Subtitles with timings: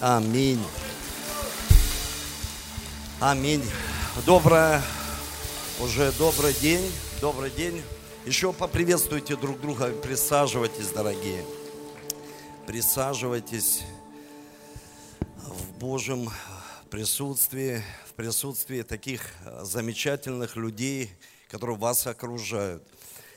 [0.00, 0.64] Аминь.
[3.20, 3.62] Аминь.
[4.24, 4.80] Доброе,
[5.78, 7.82] уже добрый день, добрый день.
[8.24, 11.44] Еще поприветствуйте друг друга, присаживайтесь, дорогие.
[12.66, 13.82] Присаживайтесь
[15.36, 16.30] в Божьем
[16.88, 19.20] присутствии, в присутствии таких
[19.60, 21.10] замечательных людей,
[21.50, 22.82] которые вас окружают.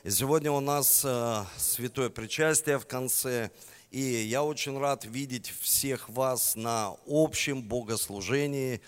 [0.05, 3.51] И сегодня у нас э, святое причастие в конце–
[3.93, 8.81] и я очень рад видеть всех вас на общем богослужении.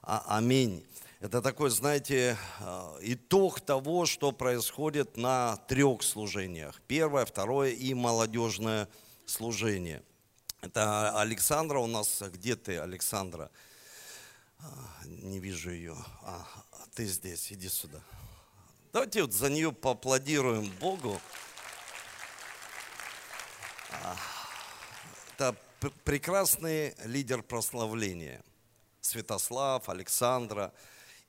[0.00, 0.86] А, аминь.
[1.18, 6.80] Это такой, знаете, э, итог того, что происходит на трех служениях.
[6.86, 8.88] Первое, второе и молодежное
[9.26, 10.04] служение.
[10.60, 12.22] Это Александра у нас.
[12.22, 13.50] Где ты, Александра?
[14.60, 14.68] А,
[15.04, 15.96] не вижу ее.
[16.22, 16.46] А,
[16.94, 18.00] ты здесь, иди сюда.
[18.92, 21.20] Давайте вот за нее поаплодируем Богу.
[23.90, 24.16] А,
[25.34, 25.56] это
[26.04, 28.42] прекрасный лидер прославления.
[29.00, 30.72] Святослав, Александра.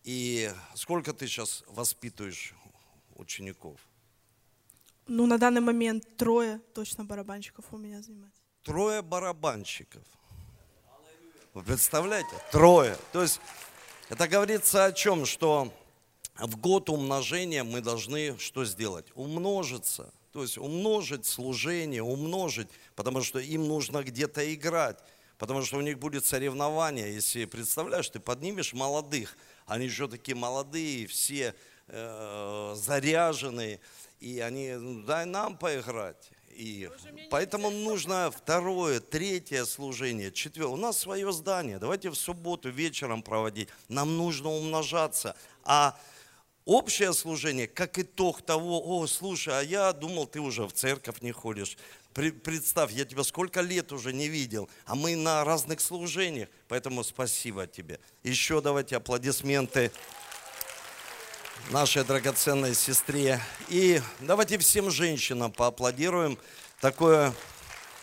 [0.03, 2.53] И сколько ты сейчас воспитываешь
[3.15, 3.79] учеников?
[5.07, 8.41] Ну, на данный момент трое точно барабанщиков у меня занимается.
[8.63, 10.03] Трое барабанщиков.
[11.53, 12.29] Вы представляете?
[12.51, 12.97] Трое.
[13.11, 13.39] То есть
[14.09, 15.25] это говорится о чем?
[15.25, 15.73] Что
[16.37, 19.07] в год умножения мы должны что сделать?
[19.15, 24.99] Умножиться– то есть умножить служение, умножить, потому что им нужно где-то играть,
[25.37, 27.13] потому что у них будет соревнование.
[27.13, 31.55] Если представляешь, ты поднимешь молодых, они еще такие молодые, все
[31.87, 33.79] э, заряженные,
[34.19, 36.29] и они, ну, дай нам поиграть.
[36.49, 36.89] И
[37.29, 40.73] поэтому нужно второе, третье служение, четвертое.
[40.73, 43.69] У нас свое здание, давайте в субботу вечером проводить.
[43.87, 45.37] Нам нужно умножаться.
[45.63, 45.97] А
[46.65, 51.31] общее служение, как итог того, о, слушай, а я думал, ты уже в церковь не
[51.31, 51.77] ходишь.
[52.13, 57.67] Представь, я тебя сколько лет уже не видел, а мы на разных служениях, поэтому спасибо
[57.67, 57.99] тебе.
[58.23, 59.91] Еще давайте аплодисменты
[61.71, 63.41] нашей драгоценной сестре.
[63.69, 66.37] И давайте всем женщинам поаплодируем.
[66.79, 67.33] Такое,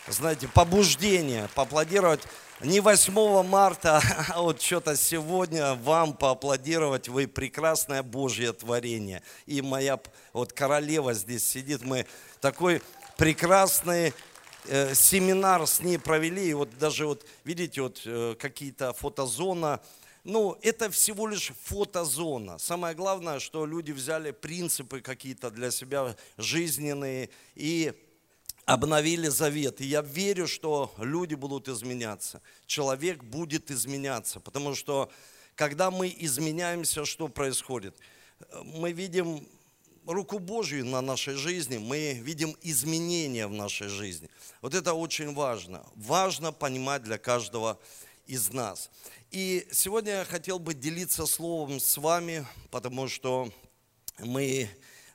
[0.08, 2.22] знаете, побуждение, поаплодировать
[2.64, 7.08] не 8 марта, а вот что-то сегодня вам поаплодировать.
[7.08, 9.22] Вы прекрасное Божье творение.
[9.46, 10.00] И моя
[10.32, 11.82] вот королева здесь сидит.
[11.82, 12.06] Мы
[12.40, 12.80] такой
[13.16, 14.14] прекрасный
[14.66, 16.50] э, семинар с ней провели.
[16.50, 19.80] И вот даже вот, видите, вот э, какие-то фотозона.
[20.22, 22.58] Ну, это всего лишь фотозона.
[22.58, 27.92] Самое главное, что люди взяли принципы какие-то для себя жизненные и
[28.64, 29.80] обновили завет.
[29.80, 32.40] И я верю, что люди будут изменяться.
[32.66, 34.40] Человек будет изменяться.
[34.40, 35.10] Потому что
[35.54, 37.96] когда мы изменяемся, что происходит?
[38.64, 39.46] Мы видим
[40.06, 44.28] руку Божью на нашей жизни, мы видим изменения в нашей жизни.
[44.60, 45.84] Вот это очень важно.
[45.94, 47.78] Важно понимать для каждого
[48.26, 48.90] из нас.
[49.30, 53.52] И сегодня я хотел бы делиться словом с вами, потому что
[54.18, 54.68] мы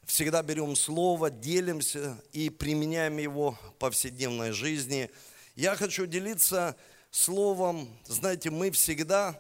[0.08, 5.12] всегда берем слово, делимся и применяем его в повседневной жизни.
[5.56, 6.76] Я хочу делиться
[7.12, 9.40] словом, знаете, мы всегда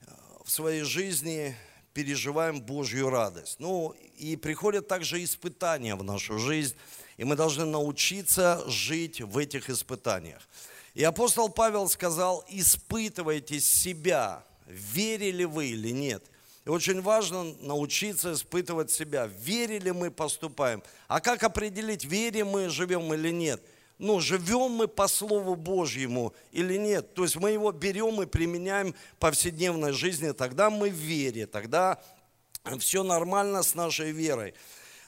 [0.00, 0.06] э,
[0.44, 1.54] в своей жизни
[1.92, 3.60] переживаем Божью радость.
[3.60, 6.74] Ну, и приходят также испытания в нашу жизнь,
[7.18, 10.48] и мы должны научиться жить в этих испытаниях.
[10.94, 16.24] И апостол Павел сказал, испытывайте себя, верили вы или нет–
[16.66, 19.30] и очень важно научиться испытывать себя.
[19.38, 20.82] Верили мы, поступаем.
[21.06, 23.62] А как определить, верим мы, живем или нет?
[23.98, 27.14] Ну, живем мы по Слову Божьему или нет?
[27.14, 32.02] То есть мы его берем и применяем в повседневной жизни, тогда мы в вере, тогда
[32.80, 34.52] все нормально с нашей верой.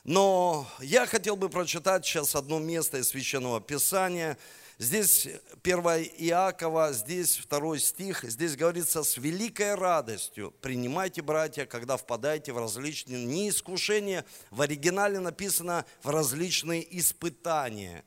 [0.04, 4.38] Но я хотел бы прочитать сейчас одно место из Священного Писания–
[4.80, 5.26] Здесь
[5.64, 5.80] 1
[6.18, 13.24] Иакова, здесь второй стих, здесь говорится, с великой радостью принимайте, братья, когда впадаете в различные,
[13.24, 18.04] не искушения, в оригинале написано в различные испытания.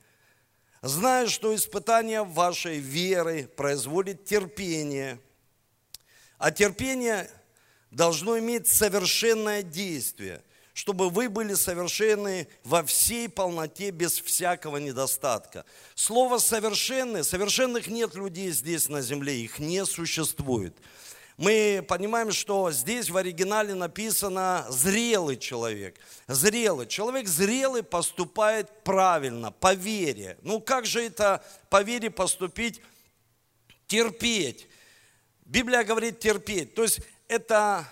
[0.81, 5.19] Зная, что испытание вашей веры производит терпение,
[6.37, 7.29] а терпение
[7.91, 10.41] должно иметь совершенное действие–
[10.73, 15.65] чтобы вы были совершенны во всей полноте, без всякого недостатка.
[15.95, 20.75] Слово «совершенный», совершенных нет людей здесь на земле, их не существует.
[21.37, 25.99] Мы понимаем, что здесь в оригинале написано «зрелый человек».
[26.27, 26.85] Зрелый.
[26.87, 30.37] Человек зрелый поступает правильно, по вере.
[30.43, 32.81] Ну как же это по вере поступить?
[33.87, 34.67] Терпеть.
[35.45, 36.75] Библия говорит терпеть.
[36.75, 37.87] То есть это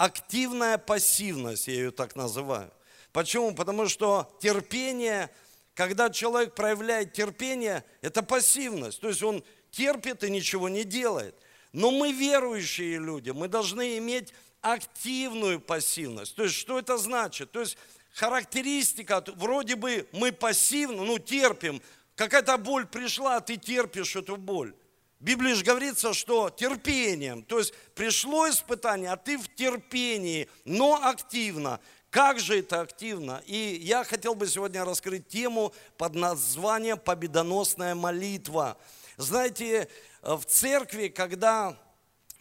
[0.00, 2.72] активная пассивность, я ее так называю.
[3.12, 3.54] Почему?
[3.54, 5.28] Потому что терпение,
[5.74, 8.98] когда человек проявляет терпение, это пассивность.
[8.98, 11.34] То есть он терпит и ничего не делает.
[11.74, 14.32] Но мы верующие люди, мы должны иметь
[14.62, 16.34] активную пассивность.
[16.34, 17.52] То есть, что это значит?
[17.52, 17.76] То есть,
[18.14, 21.82] характеристика, вроде бы мы пассивно, ну, терпим,
[22.14, 24.74] какая-то боль пришла, а ты терпишь эту боль.
[25.20, 30.98] В Библии же говорится, что терпением, то есть пришло испытание, а ты в терпении, но
[31.02, 31.78] активно.
[32.08, 33.42] Как же это активно?
[33.44, 38.78] И я хотел бы сегодня раскрыть тему под названием «Победоносная молитва».
[39.18, 39.90] Знаете,
[40.22, 41.76] в церкви, когда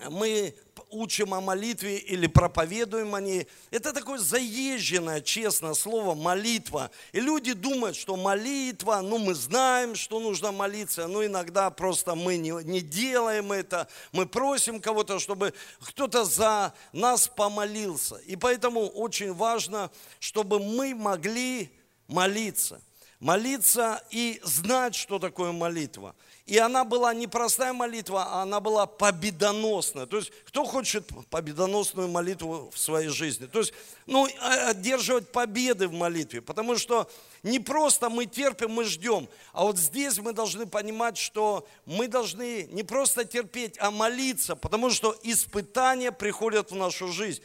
[0.09, 0.55] мы
[0.89, 3.47] учим о молитве или проповедуем о ней.
[3.69, 6.89] Это такое заезженное, честное слово, молитва.
[7.11, 12.37] И люди думают, что молитва, ну мы знаем, что нужно молиться, но иногда просто мы
[12.37, 13.87] не, не делаем это.
[14.11, 18.15] Мы просим кого-то, чтобы кто-то за нас помолился.
[18.25, 21.71] И поэтому очень важно, чтобы мы могли
[22.07, 22.81] молиться.
[23.19, 26.15] Молиться и знать, что такое молитва.
[26.49, 30.07] И она была не простая молитва, а она была победоносная.
[30.07, 33.45] То есть, кто хочет победоносную молитву в своей жизни?
[33.45, 33.71] То есть,
[34.07, 36.41] ну, а, одерживать победы в молитве.
[36.41, 37.07] Потому что
[37.43, 39.29] не просто мы терпим, мы ждем.
[39.53, 44.55] А вот здесь мы должны понимать, что мы должны не просто терпеть, а молиться.
[44.55, 47.43] Потому что испытания приходят в нашу жизнь.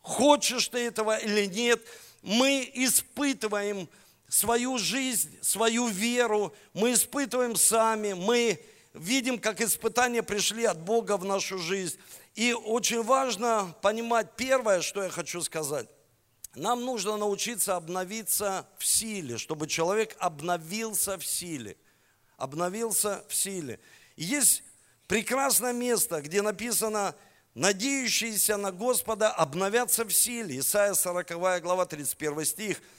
[0.00, 1.80] Хочешь ты этого или нет,
[2.22, 3.88] мы испытываем
[4.30, 11.24] свою жизнь, свою веру мы испытываем сами, мы видим, как испытания пришли от Бога в
[11.24, 11.98] нашу жизнь.
[12.36, 15.88] И очень важно понимать первое, что я хочу сказать.
[16.54, 21.76] Нам нужно научиться обновиться в силе, чтобы человек обновился в силе.
[22.36, 23.80] Обновился в силе.
[24.16, 24.62] Есть
[25.08, 27.16] прекрасное место, где написано,
[27.54, 30.60] надеющиеся на Господа обновятся в силе.
[30.60, 32.80] Исайя 40 глава 31 стих–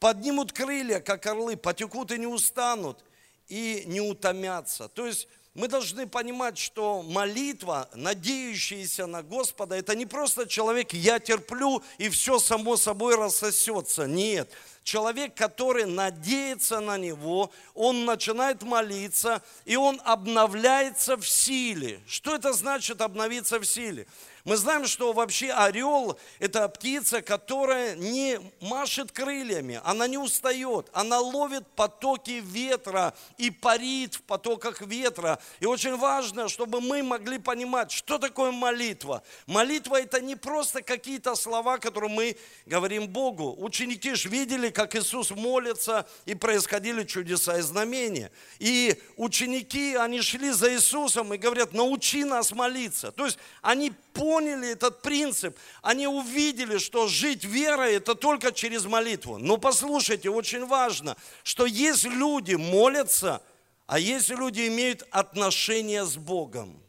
[0.00, 3.04] поднимут крылья, как орлы, потекут и не устанут,
[3.48, 4.88] и не утомятся.
[4.88, 5.28] То есть
[5.58, 12.08] мы должны понимать, что молитва, надеющаяся на Господа, это не просто человек, я терплю, и
[12.10, 14.06] все само собой рассосется.
[14.06, 14.48] Нет.
[14.84, 22.00] Человек, который надеется на Него, он начинает молиться, и он обновляется в силе.
[22.06, 24.06] Что это значит обновиться в силе?
[24.48, 31.20] Мы знаем, что вообще орел– это птица, которая не машет крыльями, она не устает, она
[31.20, 35.38] ловит потоки ветра и парит в потоках ветра.
[35.60, 39.22] И очень важно, чтобы мы могли понимать, что такое молитва.
[39.46, 42.34] Молитва– это не просто какие-то слова, которые мы
[42.64, 43.54] говорим Богу.
[43.58, 48.32] Ученики же видели, как Иисус молится, и происходили чудеса и знамения.
[48.60, 53.12] И ученики, они шли за Иисусом и говорят, научи нас молиться.
[53.12, 59.38] То есть они поняли этот принцип, они увидели, что жить верой это только через молитву.
[59.38, 63.42] Но послушайте, очень важно, что есть люди молятся,
[63.86, 66.80] а есть люди имеют отношения с Богом.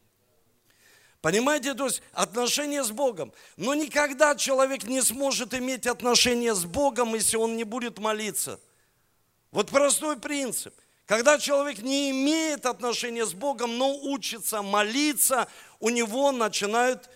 [1.22, 3.34] Понимаете, то есть отношения с Богом.
[3.58, 8.60] Но никогда человек не сможет иметь отношения с Богом, если он не будет молиться.
[9.52, 10.74] Вот простой принцип.
[11.06, 15.50] Когда человек не имеет отношения с Богом, но учится молиться,
[15.80, 17.10] у него начинают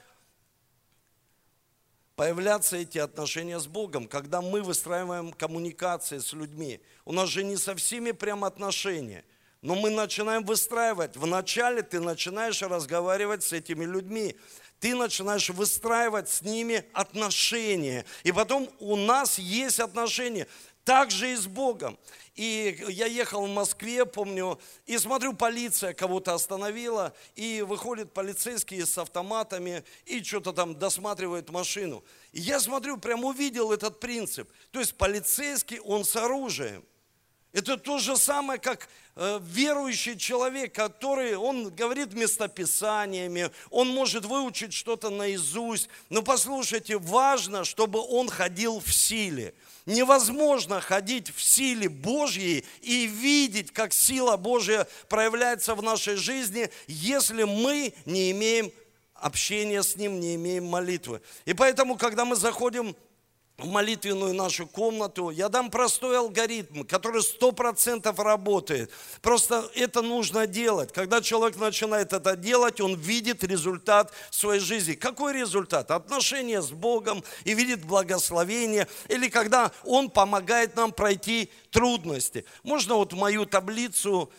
[2.15, 6.79] появляться эти отношения с Богом, когда мы выстраиваем коммуникации с людьми.
[7.05, 9.23] У нас же не со всеми прям отношения,
[9.61, 11.17] но мы начинаем выстраивать.
[11.17, 14.35] Вначале ты начинаешь разговаривать с этими людьми,
[14.79, 18.05] ты начинаешь выстраивать с ними отношения.
[18.23, 20.47] И потом у нас есть отношения.
[20.83, 21.97] Так же и с Богом.
[22.35, 28.97] И я ехал в Москве, помню, и смотрю, полиция кого-то остановила, и выходят полицейские с
[28.97, 32.03] автоматами, и что-то там досматривают машину.
[32.31, 34.51] И я смотрю, прям увидел этот принцип.
[34.71, 36.83] То есть полицейский, он с оружием.
[37.53, 44.73] Это то же самое, как э, верующий человек, который, он говорит местописаниями, он может выучить
[44.73, 45.87] что-то наизусть.
[46.09, 49.53] Но послушайте, важно, чтобы он ходил в силе.
[49.85, 57.43] Невозможно ходить в силе Божьей и видеть, как сила Божья проявляется в нашей жизни, если
[57.43, 58.71] мы не имеем
[59.13, 61.21] общения с Ним, не имеем молитвы.
[61.45, 62.95] И поэтому, когда мы заходим
[63.57, 68.89] в молитвенную нашу комнату, я дам простой алгоритм, который сто процентов работает.
[69.21, 70.91] Просто это нужно делать.
[70.91, 74.93] Когда человек начинает это делать, он видит результат своей жизни.
[74.93, 75.91] Какой результат?
[75.91, 78.87] Отношения с Богом и видит благословение.
[79.07, 82.45] Или когда он помогает нам пройти трудности.
[82.63, 84.31] Можно вот мою таблицу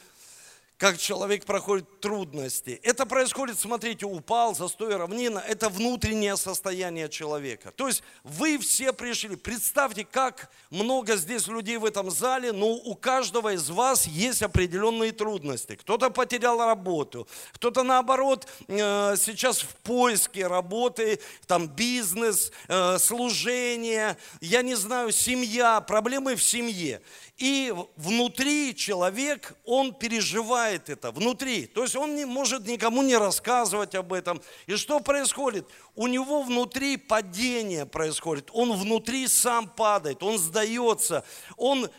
[0.84, 2.78] как человек проходит трудности.
[2.82, 7.72] Это происходит, смотрите, упал, застой равнина, это внутреннее состояние человека.
[7.74, 12.94] То есть вы все пришли, представьте, как много здесь людей в этом зале, но у
[12.96, 15.74] каждого из вас есть определенные трудности.
[15.74, 24.60] Кто-то потерял работу, кто-то наоборот э, сейчас в поиске работы, там бизнес, э, служение, я
[24.60, 27.00] не знаю, семья, проблемы в семье.
[27.38, 31.66] И внутри человек, он переживает это, внутри.
[31.66, 34.40] То есть он не может никому не рассказывать об этом.
[34.66, 35.66] И что происходит?
[35.96, 38.50] У него внутри падение происходит.
[38.52, 41.24] Он внутри сам падает, он сдается.
[41.56, 41.90] Он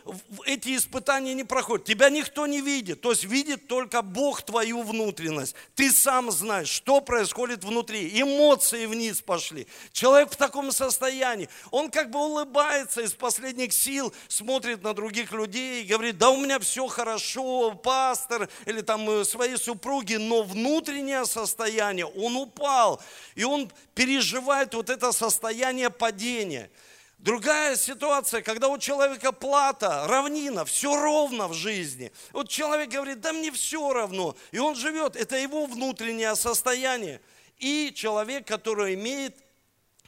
[0.46, 1.86] эти испытания не проходит.
[1.86, 3.02] Тебя никто не видит.
[3.02, 5.56] То есть видит только Бог твою внутренность.
[5.76, 8.10] Ты сам знаешь, что происходит внутри.
[8.22, 9.68] Эмоции вниз пошли.
[9.92, 11.50] Человек в таком состоянии.
[11.72, 16.30] Он как бы улыбается из последних сил, смотрит на других других людей и говорит, да
[16.30, 23.02] у меня все хорошо, пастор или там э, свои супруги, но внутреннее состояние, он упал,
[23.36, 26.70] и он переживает вот это состояние падения.
[27.18, 32.12] Другая ситуация, когда у человека плата, равнина, все ровно в жизни.
[32.34, 34.36] Вот человек говорит, да мне все равно.
[34.52, 37.20] И он живет, это его внутреннее состояние.
[37.58, 39.45] И человек, который имеет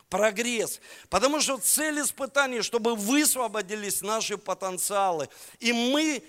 [0.10, 0.80] прогресс.
[1.10, 5.30] Потому что цель испытаний, чтобы высвободились наши потенциалы.
[5.60, 6.24] И мы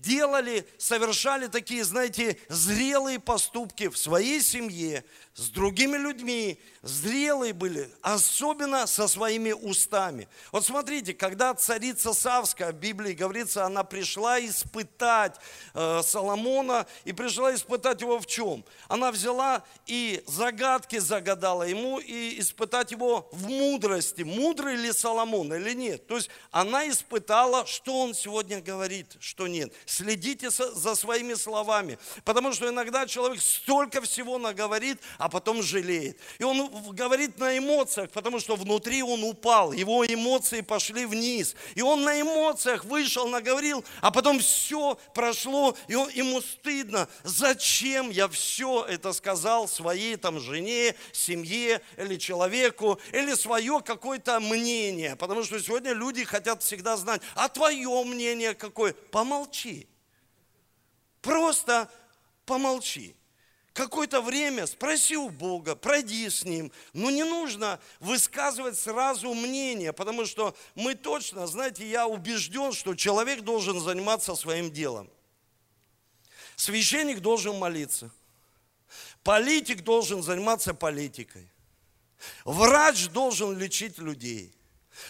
[0.00, 8.86] делали, совершали такие, знаете, зрелые поступки в своей семье, с другими людьми, зрелые были, особенно
[8.86, 10.28] со своими устами.
[10.50, 15.36] Вот смотрите, когда царица Савская, в Библии говорится, она пришла испытать
[15.72, 18.64] э, Соломона, и пришла испытать его в чем?
[18.88, 25.72] Она взяла и загадки загадала ему, и испытать его в мудрости, мудрый ли Соломон или
[25.72, 26.06] нет.
[26.06, 29.72] То есть она испытала, что он сегодня говорит, что нет.
[29.86, 36.18] Следите за своими словами, потому что иногда человек столько всего наговорит, а потом жалеет.
[36.40, 41.54] И он говорит на эмоциях, потому что внутри он упал, его эмоции пошли вниз.
[41.76, 47.08] И он на эмоциях вышел, наговорил, а потом все прошло, и он, ему стыдно.
[47.22, 55.14] Зачем я все это сказал своей там жене, семье или человеку, или свое какое-то мнение.
[55.14, 58.92] Потому что сегодня люди хотят всегда знать, а твое мнение какое?
[58.92, 59.86] Помолчи.
[61.20, 61.88] Просто
[62.44, 63.14] помолчи
[63.72, 66.72] какое-то время спроси у Бога, пройди с Ним.
[66.92, 73.42] Но не нужно высказывать сразу мнение, потому что мы точно, знаете, я убежден, что человек
[73.42, 75.10] должен заниматься своим делом.
[76.56, 78.10] Священник должен молиться.
[79.22, 81.48] Политик должен заниматься политикой.
[82.44, 84.54] Врач должен лечить людей.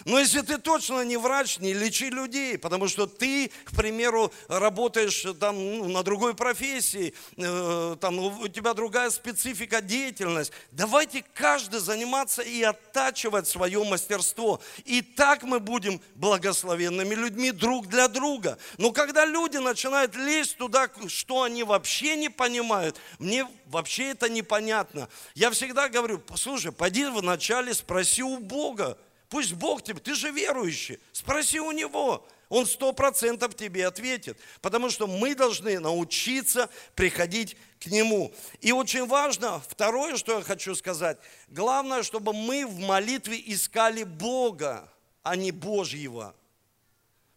[0.05, 5.25] Но если ты точно не врач, не лечи людей, потому что ты, к примеру, работаешь
[5.39, 10.51] там ну, на другой профессии, э, там у тебя другая специфика деятельность.
[10.71, 14.61] Давайте каждый заниматься и оттачивать свое мастерство.
[14.85, 18.57] И так мы будем благословенными людьми друг для друга.
[18.77, 25.09] Но когда люди начинают лезть туда, что они вообще не понимают, мне вообще это непонятно.
[25.35, 28.97] Я всегда говорю, слушай, пойди вначале спроси у Бога,
[29.33, 32.23] Пусть Бог тебе, ты же верующий, спроси у Него.
[32.49, 34.37] Он сто процентов тебе ответит.
[34.61, 38.31] Потому что мы должны научиться приходить к Нему.
[38.61, 44.87] И очень важно, второе, что я хочу сказать, главное, чтобы мы в молитве искали Бога,
[45.23, 46.35] а не Божьего.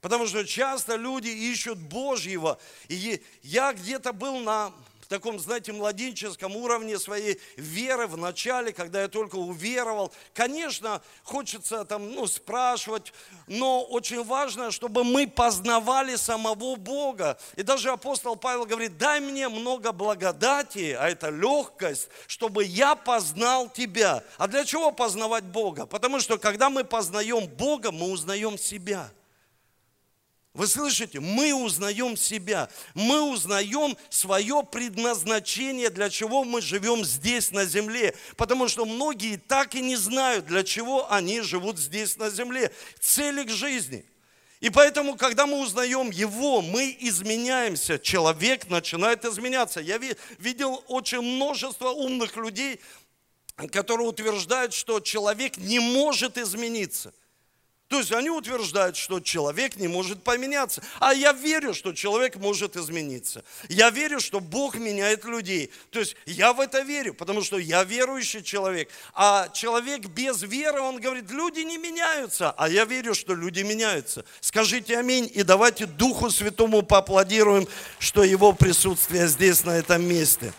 [0.03, 2.59] Потому что часто люди ищут Божьего.
[2.89, 4.71] И я где-то был на
[5.07, 10.13] в таком, знаете, младенческом уровне своей веры в начале, когда я только уверовал.
[10.35, 13.13] Конечно, хочется там, ну, спрашивать,
[13.47, 17.39] но очень важно, чтобы мы познавали самого Бога.
[17.55, 23.69] И даже апостол Павел говорит, дай мне много благодати, а это легкость, чтобы я познал
[23.69, 24.25] тебя.
[24.39, 25.87] А для чего познавать Бога?
[25.87, 29.13] Потому что когда мы познаем Бога, мы узнаем себя.
[30.57, 31.21] Вы слышите?
[31.21, 32.71] Мы узнаем себя.
[32.95, 38.17] Мы узнаем свое предназначение, для чего мы живем здесь на земле.
[38.39, 42.73] Потому что многие так и не знают, для чего они живут здесь на земле.
[43.01, 44.07] Цели к жизни.
[44.61, 47.99] И поэтому, когда мы узнаем Его, мы изменяемся.
[47.99, 49.81] Человек начинает изменяться.
[49.81, 49.99] Я
[50.39, 52.81] видел очень множество умных людей,
[53.71, 57.13] которые утверждают, что человек не может измениться–
[57.89, 60.83] То есть они утверждают, что человек не может поменяться.
[60.99, 63.45] А я верю, что человек может измениться.
[63.69, 65.71] Я верю, что Бог меняет людей.
[65.91, 68.91] То есть я в это верю, потому что я верующий человек.
[69.15, 72.51] А человек без веры, он говорит, люди не меняются.
[72.51, 74.25] А я верю, что люди меняются.
[74.41, 77.69] Скажите аминь и давайте Духу Святому поаплодируем,
[78.01, 80.53] что Его присутствие здесь, на этом месте.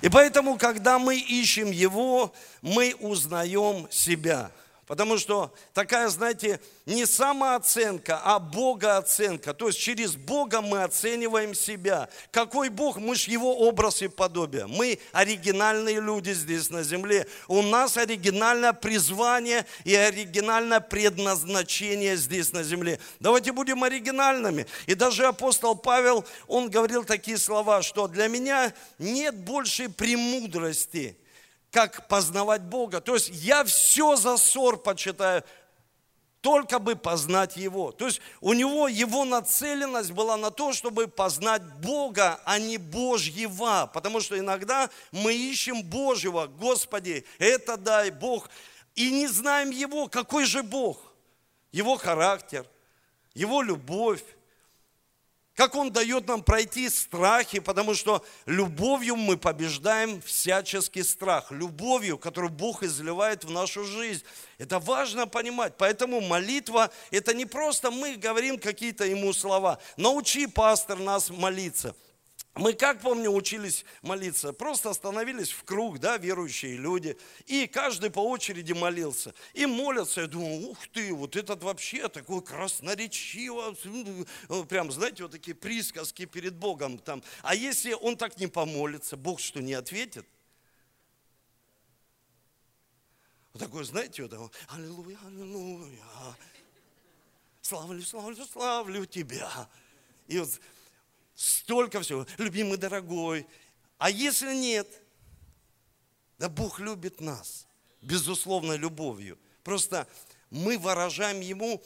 [0.00, 2.32] И поэтому, когда мы ищем Его,
[2.62, 4.50] мы узнаем себя–
[4.86, 9.52] Потому что такая, знаете, не самооценка, а богооценка.
[9.52, 12.08] То есть через Бога мы оцениваем себя.
[12.30, 12.98] Какой Бог?
[12.98, 14.68] Мы же Его образ и подобие.
[14.68, 17.26] Мы оригинальные люди здесь на земле.
[17.48, 23.00] У нас оригинальное призвание и оригинальное предназначение здесь на земле.
[23.18, 24.68] Давайте будем оригинальными.
[24.86, 31.16] И даже апостол Павел, он говорил такие слова, что для меня нет большей премудрости,
[31.70, 33.00] как познавать Бога.
[33.00, 35.44] То есть я все за ссор почитаю,
[36.46, 37.90] только бы познать Его.
[37.90, 43.90] То есть у него его нацеленность была на то, чтобы познать Бога, а не Божьего.
[43.92, 46.46] Потому что иногда мы ищем Божьего.
[46.46, 48.48] Господи, это дай Бог.
[48.94, 50.06] И не знаем Его.
[50.06, 51.00] Какой же Бог?
[51.72, 52.64] Его характер,
[53.34, 54.22] Его любовь,
[55.56, 61.50] как Он дает нам пройти страхи, потому что любовью мы побеждаем всяческий страх.
[61.50, 64.22] Любовью, которую Бог изливает в нашу жизнь.
[64.58, 65.72] Это важно понимать.
[65.78, 69.78] Поэтому молитва– это не просто мы говорим какие-то Ему слова.
[69.96, 71.96] Научи, пастор, нас молиться–
[72.56, 78.20] мы, как помню, учились молиться, просто остановились в круг, да, верующие люди, и каждый по
[78.20, 79.34] очереди молился.
[79.52, 83.76] И молятся, я думаю, ух ты, вот этот вообще такой красноречиво,
[84.48, 87.22] ну, прям, знаете, вот такие присказки перед Богом там.
[87.42, 90.26] А если он так не помолится, Бог что, не ответит?
[93.52, 96.04] Вот такой, знаете, вот аллилуйя, аллилуйя,
[97.60, 99.68] славлю, славлю, славлю тебя.
[100.26, 100.48] И вот
[101.36, 103.46] столько всего, любимый, дорогой.
[103.98, 104.88] А если нет,
[106.38, 107.66] да Бог любит нас,
[108.02, 109.38] безусловно, любовью.
[109.62, 110.08] Просто
[110.50, 111.82] мы выражаем Ему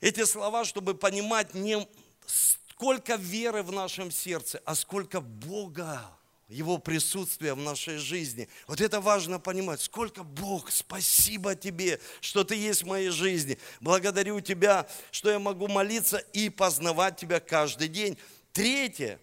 [0.00, 1.86] эти слова, чтобы понимать не
[2.26, 6.02] сколько веры в нашем сердце, а сколько Бога,
[6.48, 8.48] Его присутствия в нашей жизни.
[8.66, 9.80] Вот это важно понимать.
[9.80, 13.58] Сколько Бог, спасибо Тебе, что Ты есть в моей жизни.
[13.80, 18.18] Благодарю Тебя, что я могу молиться и познавать Тебя каждый день.
[18.54, 19.20] Третье,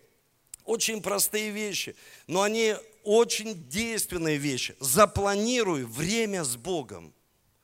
[0.65, 1.95] очень простые вещи,
[2.27, 4.75] но они очень действенные вещи.
[4.81, 7.13] Запланируй время с Богом.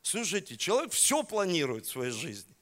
[0.02, 2.56] Слушайте, человек все планирует в своей жизни.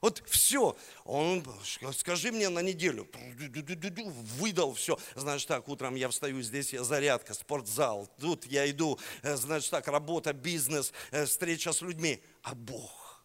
[0.00, 0.74] Вот все.
[1.04, 1.44] Он,
[1.92, 3.06] скажи мне на неделю,
[4.38, 4.98] выдал все.
[5.14, 8.08] Знаешь, так, утром я встаю, здесь я зарядка, спортзал.
[8.18, 12.22] Тут я иду, э, знаешь, так, работа, бизнес, э, встреча с людьми.
[12.42, 13.22] А Бог.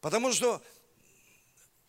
[0.00, 0.62] Потому что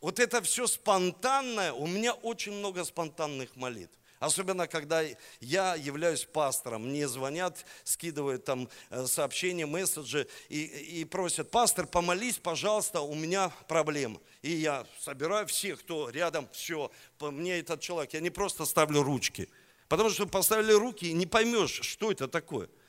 [0.01, 3.93] вот это все спонтанное, у меня очень много спонтанных молитв.
[4.19, 5.03] Особенно, когда
[5.39, 12.37] я являюсь пастором, мне звонят, скидывают там э, сообщения, месседжи и, и просят, пастор, помолись,
[12.37, 14.19] пожалуйста, у меня проблема.
[14.43, 19.01] И я собираю всех, кто рядом, все, по мне этот человек, я не просто ставлю
[19.01, 19.49] ручки.
[19.87, 22.69] Потому что поставили руки и не поймешь, что это такое–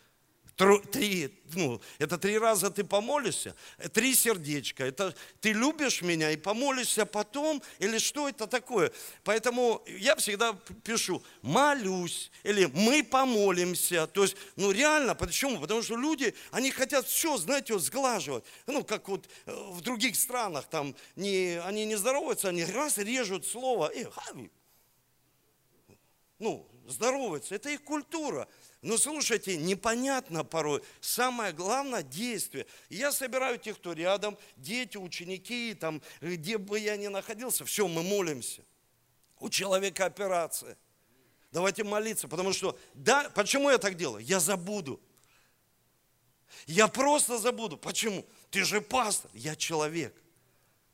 [0.91, 3.55] Три, ну, это три раза ты помолишься,
[3.93, 4.85] три сердечка.
[4.85, 8.93] Это ты любишь меня и помолишься потом, или что это такое?
[9.25, 14.07] Поэтому я всегда пишу, молюсь, или мы помолимся.
[14.07, 15.61] То есть, ну реально, почему?
[15.61, 18.45] Потому что люди, они хотят все, знаете, вот сглаживать.
[18.67, 23.47] Ну, как вот э, в других странах, там, не, они не здороваются, они раз режут
[23.47, 24.07] слово, и,
[26.39, 27.55] ну, здороваются.
[27.55, 28.49] Это их культура.
[28.83, 30.83] Но слушайте, непонятно порой.
[31.01, 32.67] Самое главное– действие.
[32.91, 38.03] Я собираю тех, кто рядом, дети, ученики, там, где бы я ни находился, все, мы
[38.03, 38.63] молимся.
[39.39, 40.77] У человека операция.
[41.53, 44.25] Давайте молиться, потому что, да, почему я так делаю?
[44.25, 45.01] Я забуду.
[46.67, 47.77] Я просто забуду.
[47.77, 48.27] Почему?
[48.51, 50.15] Ты же пастор, я человек.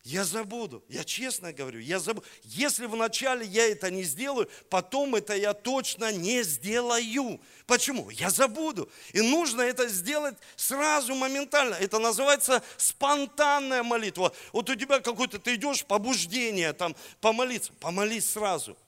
[0.09, 2.27] Я забуду, я честно говорю, я забуду.
[2.42, 7.38] Если вначале я это не сделаю, потом это я точно не сделаю.
[7.66, 8.09] Почему?
[8.09, 8.90] Я забуду.
[9.12, 11.75] И нужно это сделать сразу, моментально.
[11.75, 14.33] Это называется спонтанная молитва.
[14.55, 17.71] Вот у тебя какой-то, ты идешь, побуждение там, помолиться.
[17.75, 18.79] Помолись сразу.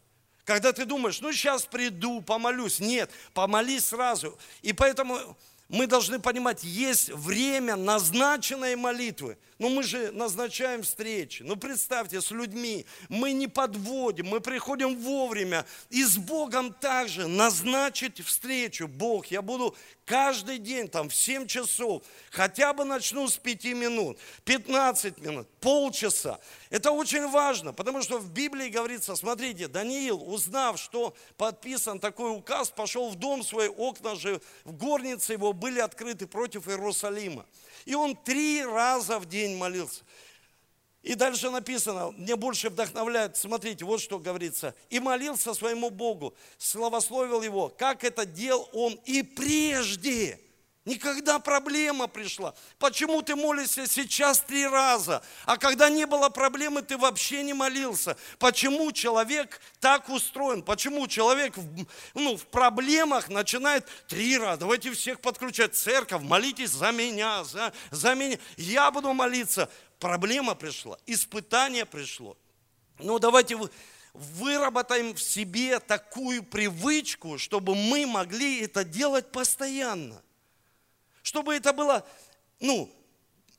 [0.45, 2.81] Когда ты думаешь, ну сейчас приду, помолюсь.
[2.81, 4.39] Нет, помолись сразу.
[4.63, 5.37] И поэтому
[5.71, 9.39] мы должны понимать, есть время назначенной молитвы.
[9.61, 11.45] Но мы же назначаем встречи.
[11.45, 15.65] Ну представьте, с людьми мы не подводим, мы приходим вовремя.
[15.89, 18.89] И с Богом также назначить встречу.
[18.89, 19.77] Бог, я буду
[20.11, 26.41] каждый день там в 7 часов, хотя бы начну с 5 минут, 15 минут, полчаса.
[26.69, 32.71] Это очень важно, потому что в Библии говорится, смотрите, Даниил, узнав, что подписан такой указ,
[32.71, 37.47] пошел в дом свой, окна же в горнице его были открыты против Иерусалима.
[37.85, 40.03] И он три раза в день молился.
[41.03, 44.75] И дальше написано, мне больше вдохновляет, смотрите, вот что говорится.
[44.91, 50.39] И молился своему Богу, славословил его, как это делал он и прежде.
[50.87, 52.55] Никогда проблема пришла.
[52.79, 58.17] Почему ты молишься сейчас три раза, а когда не было проблемы, ты вообще не молился?
[58.39, 60.63] Почему человек так устроен?
[60.63, 64.61] Почему человек в, ну, в проблемах начинает три раза?
[64.61, 65.75] Давайте всех подключать.
[65.75, 68.39] Церковь, молитесь за меня, за, за меня.
[68.57, 69.71] Я буду молиться.
[70.01, 72.37] Проблема пришла, испытание пришло.
[72.99, 73.59] Ну, давайте
[74.15, 80.23] выработаем в себе такую привычку, чтобы мы могли это делать постоянно.
[81.23, 82.07] Чтобы это было,
[82.61, 82.91] ну,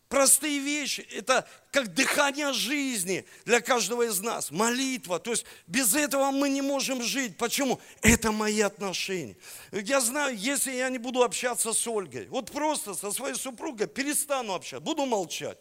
[0.09, 5.19] простые вещи, это как дыхание жизни для каждого из нас, молитва.
[5.19, 7.37] То есть без этого мы не можем жить.
[7.37, 7.79] Почему?
[8.01, 9.37] Это мои отношения.
[9.71, 14.55] Я знаю, если я не буду общаться с Ольгой, вот просто со своей супругой перестану
[14.55, 15.59] общаться, буду молчать.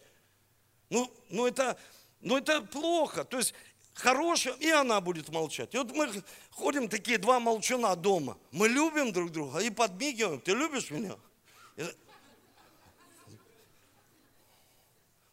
[0.91, 1.79] Ну, ну, это,
[2.21, 3.25] ну это плохо.
[3.25, 3.55] То есть
[3.95, 5.75] хорошее, и она будет молчать.
[5.75, 8.37] И вот мы ходим такие два молчуна дома.
[8.51, 10.41] Мы любим друг друга и подмигиваем.
[10.41, 11.17] Ты любишь меня?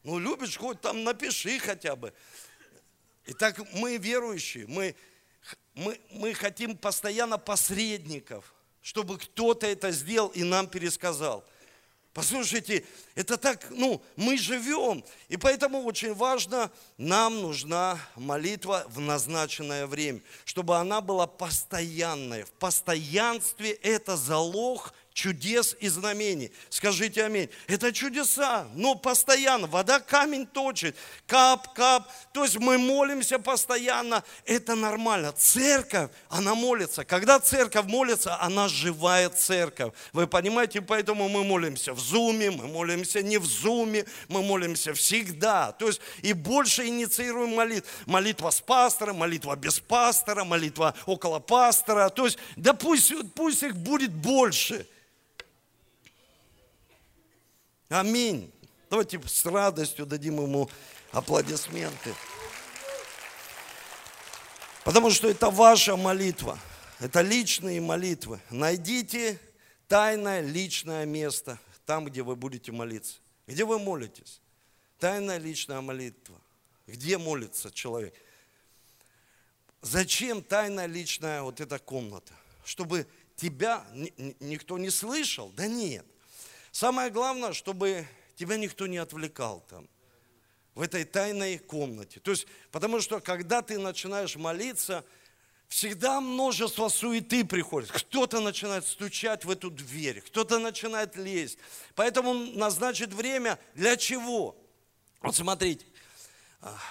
[0.04, 2.14] Ну, любишь, хоть там напиши хотя бы.
[3.26, 4.96] Итак, мы верующие, мы,
[5.74, 11.44] мы, мы хотим постоянно посредников, чтобы кто-то это сделал и нам пересказал.
[12.18, 19.86] Послушайте, это так, ну, мы живем, и поэтому очень важно, нам нужна молитва в назначенное
[19.86, 22.42] время, чтобы она была постоянной.
[22.46, 26.52] В постоянстве это залог чудес и знамений.
[26.70, 27.50] Скажите аминь.
[27.66, 29.66] Это чудеса, но постоянно.
[29.66, 32.08] Вода камень точит, кап, кап.
[32.34, 34.24] То есть мы молимся постоянно.
[34.46, 35.32] Это нормально.
[35.32, 37.04] Церковь, она молится.
[37.04, 39.92] Когда церковь молится, она живая церковь.
[40.14, 45.72] Вы понимаете, поэтому мы молимся в зуме, мы молимся не в зуме, мы молимся всегда.
[45.72, 47.90] То есть и больше инициируем молитв.
[48.06, 52.10] Молитва с пастором, молитва без пастора, молитва около пастора.
[52.10, 54.86] То есть, да пусть, пусть их будет больше.
[57.90, 58.52] Аминь.
[58.90, 60.70] Давайте с радостью дадим ему
[61.12, 62.14] аплодисменты.
[64.84, 66.60] Потому что это ваша молитва.
[67.00, 68.40] Это личные молитвы.
[68.50, 69.40] Найдите
[69.88, 73.18] тайное личное место, там, где вы будете молиться.
[73.46, 74.42] Где вы молитесь?
[75.00, 76.36] Тайная личная молитва.
[76.88, 78.14] Где молится человек?
[79.82, 82.34] Зачем тайная личная вот эта комната?
[82.66, 83.86] Чтобы тебя
[84.40, 85.50] никто не слышал?
[85.50, 86.06] Да нет.
[86.72, 89.88] Самое главное, чтобы тебя никто не отвлекал там,
[90.76, 92.20] в этой тайной комнате.
[92.20, 95.04] То есть, потому что когда ты начинаешь молиться,
[95.68, 97.92] всегда множество суеты приходит.
[97.92, 101.58] Кто-то начинает стучать в эту дверь, кто-то начинает лезть.
[101.96, 104.56] Поэтому назначит время для чего?
[105.22, 105.86] Вот смотрите,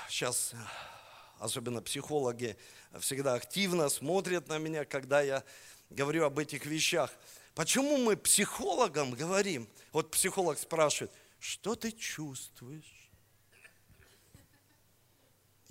[0.09, 2.57] сейчас а, особенно психологи
[3.01, 5.45] всегда активно смотрят на меня, когда я
[5.91, 7.11] говорю об этих вещах.
[7.57, 13.11] Почему мы психологам говорим, вот психолог спрашивает, что ты чувствуешь?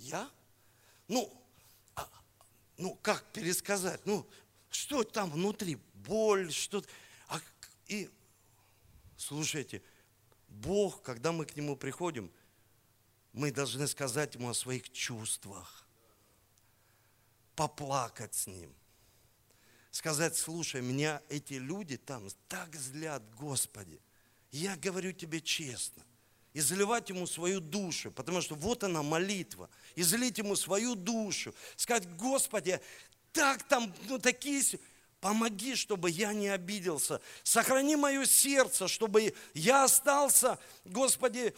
[0.00, 0.28] Я?
[1.06, 1.32] Ну,
[1.94, 2.08] а,
[2.76, 4.04] ну как пересказать?
[4.04, 4.28] Ну,
[4.68, 5.76] что там внутри?
[5.94, 6.82] Боль, что
[7.28, 7.40] а,
[7.86, 8.10] И
[9.16, 9.80] слушайте,
[10.48, 12.32] Бог, когда мы к Нему приходим,
[13.32, 15.86] мы должны сказать Ему о своих чувствах,
[17.54, 18.74] поплакать с Ним–
[19.96, 23.98] сказать, слушай, меня эти люди там так злят, Господи.
[24.52, 26.02] Я говорю тебе честно.
[26.52, 29.70] И заливать ему свою душу, потому что вот она молитва.
[29.94, 31.54] И залить ему свою душу.
[31.76, 32.80] Сказать, Господи,
[33.32, 34.62] так там, ну такие...
[35.18, 37.22] Помоги, чтобы я не обиделся.
[37.42, 41.54] Сохрани мое сердце, чтобы я остался, Господи,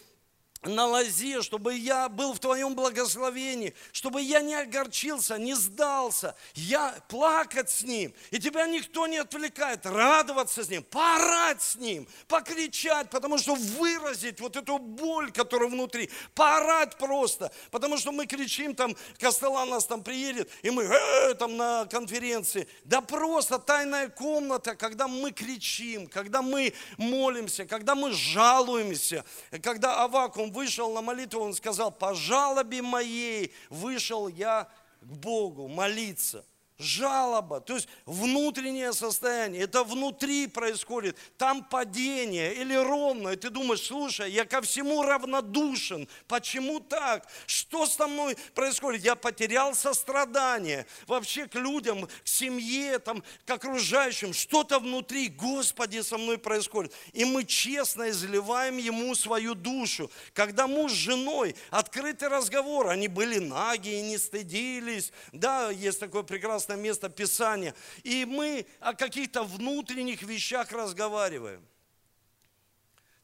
[0.63, 6.95] на лозе, чтобы я был в Твоем благословении, чтобы я не огорчился, не сдался, я
[7.09, 13.09] плакать с Ним, и Тебя никто не отвлекает, радоваться с Ним, поорать с Ним, покричать,
[13.11, 18.97] потому что выразить вот эту боль, которая внутри, поорать просто, потому что мы кричим, там,
[19.19, 25.07] Костела нас там приедет, и мы э, там на конференции, да просто тайная комната, когда
[25.07, 29.25] мы кричим, когда мы молимся, когда мы жалуемся,
[29.63, 34.69] когда Авакум он вышел на молитву, он сказал, по жалобе моей вышел я
[35.01, 36.45] к Богу молиться
[36.79, 43.83] жалоба, то есть внутреннее состояние, это внутри происходит, там падение или ровно, и ты думаешь,
[43.83, 47.27] слушай, я ко всему равнодушен, почему так?
[47.47, 49.05] Что со мной происходит?
[49.05, 56.17] Я потерял сострадание вообще к людям, к семье, там, к окружающим, что-то внутри, Господи, со
[56.17, 56.93] мной происходит.
[57.13, 60.11] И мы честно изливаем Ему свою душу.
[60.33, 66.23] Когда муж с женой, открытый разговор, они были наги и не стыдились, да, есть такое
[66.23, 67.75] прекрасное прекрасное место Писания.
[68.03, 71.65] И мы о каких-то внутренних вещах разговариваем.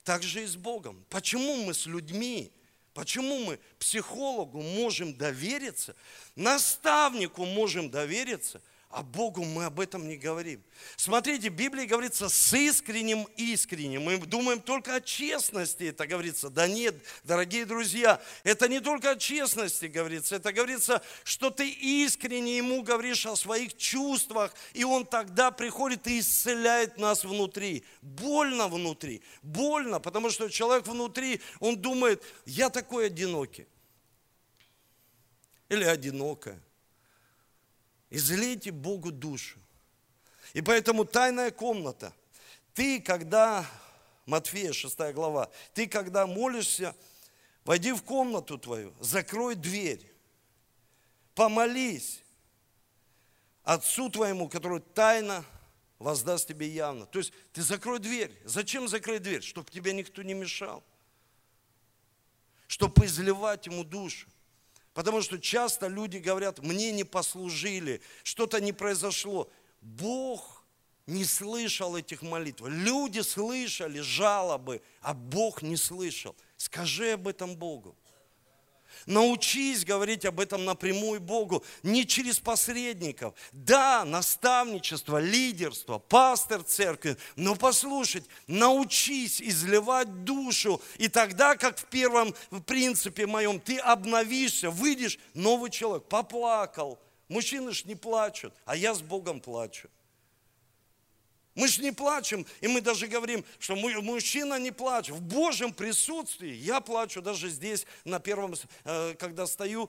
[0.03, 1.05] Так же и с Богом.
[1.09, 2.53] Почему мы с людьми,
[2.93, 5.95] почему мы психологу можем довериться,
[6.37, 8.61] наставнику можем довериться–
[8.95, 10.63] а Богу мы об этом не говорим.
[10.97, 14.03] Смотрите, в Библии говорится с искренним искренним.
[14.03, 16.49] Мы думаем только о честности, это говорится.
[16.49, 22.57] Да нет, дорогие друзья, это не только о честности говорится, это говорится, что ты искренне
[22.59, 27.85] ему говоришь о своих чувствах, и он тогда приходит и исцеляет нас внутри.
[28.01, 33.67] Больно внутри, больно, потому что человек внутри, он думает, я такой одинокий.
[35.69, 36.63] Или одинокая
[38.11, 39.59] излейте Богу душу.
[40.53, 42.13] И поэтому тайная комната.
[42.75, 43.67] Ты, когда,
[44.27, 46.95] Матфея 6 глава, ты, когда молишься,
[47.65, 50.05] войди в комнату твою, закрой дверь,
[51.35, 52.25] помолись
[53.65, 55.43] Отцу твоему, который тайно
[55.99, 57.07] воздаст тебе явно.
[57.07, 58.31] То есть ты закрой дверь.
[58.45, 59.43] Зачем закрыть дверь?
[59.43, 60.85] Чтобы тебе никто не мешал.
[62.67, 64.29] Чтобы изливать ему душу.
[64.95, 69.51] Потому что часто люди говорят, мне не послужили, что-то не произошло.
[69.81, 70.65] Бог
[71.07, 72.63] не слышал этих молитв.
[72.65, 76.37] Люди слышали жалобы, а Бог не слышал.
[76.57, 77.97] Скажи об этом Богу.
[79.07, 83.35] Научись говорить об этом напрямую Богу, не через посредников.
[83.53, 92.35] Да, наставничество, лидерство, пастор церкви, но послушать, научись изливать душу, и тогда, как в первом
[92.67, 96.99] принципе моем, ты обновишься, выйдешь, новый человек, поплакал.
[97.29, 99.89] Мужчины ж не плачут, а я с Богом плачу.
[101.55, 105.15] Мы же не плачем, и мы даже говорим, что мужчина не плачет.
[105.15, 109.89] В Божьем присутствии я плачу даже здесь, на первом, э, когда стою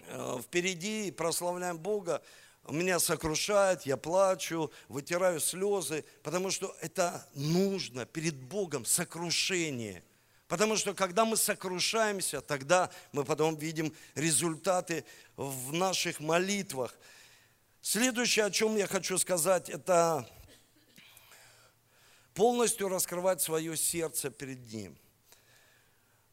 [0.00, 2.22] э, впереди и прославляем Бога,
[2.68, 10.04] меня сокрушает, я плачу, вытираю слезы, потому что это нужно перед Богом сокрушение.
[10.46, 15.04] Потому что когда мы сокрушаемся, тогда мы потом видим результаты
[15.36, 16.94] в наших молитвах.
[17.80, 20.28] Следующее, о чем я хочу сказать, это
[22.34, 24.98] полностью раскрывать свое сердце перед Ним.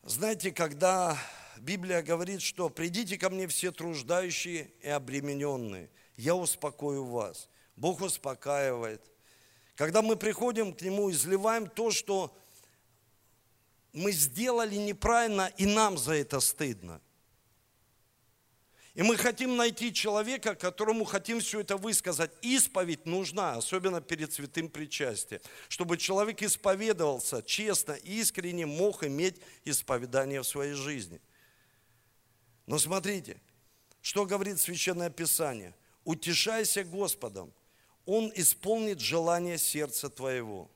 [0.03, 1.17] Знаете, когда
[1.57, 7.49] Библия говорит, что придите ко мне все труждающие и обремененные, я успокою вас.
[7.75, 9.01] Бог успокаивает.
[9.75, 12.35] Когда мы приходим к Нему, изливаем то, что
[13.93, 17.01] мы сделали неправильно, и нам за это стыдно–
[18.95, 22.31] и мы хотим найти человека, которому хотим все это высказать.
[22.41, 30.47] Исповедь нужна, особенно перед святым причастием, чтобы человек исповедовался честно, искренне, мог иметь исповедание в
[30.47, 31.21] своей жизни.
[32.65, 33.39] Но смотрите,
[34.01, 35.75] что говорит Священное Писание.
[36.03, 37.53] «Утешайся Господом,
[38.05, 40.71] Он исполнит желание сердца твоего.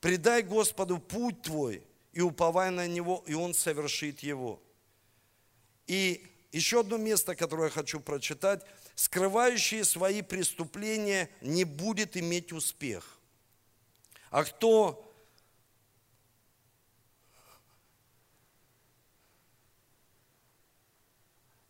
[0.00, 4.62] Предай Господу путь твой, и уповай на Него, и Он совершит его».
[5.86, 8.64] И еще одно место, которое я хочу прочитать.
[8.94, 13.18] Скрывающие свои преступления не будет иметь успех.
[14.30, 15.02] А кто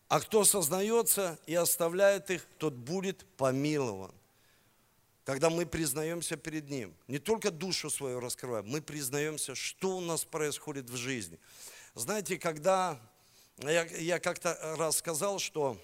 [0.09, 4.15] А кто сознается и оставляет их, тот будет помилован.
[5.25, 10.25] Когда мы признаемся перед Ним, не только душу свою раскрываем, мы признаемся, что у нас
[10.25, 11.41] происходит в жизни.
[11.97, 13.01] Знаете, когда
[13.59, 15.79] я, я как-то раз сказал, что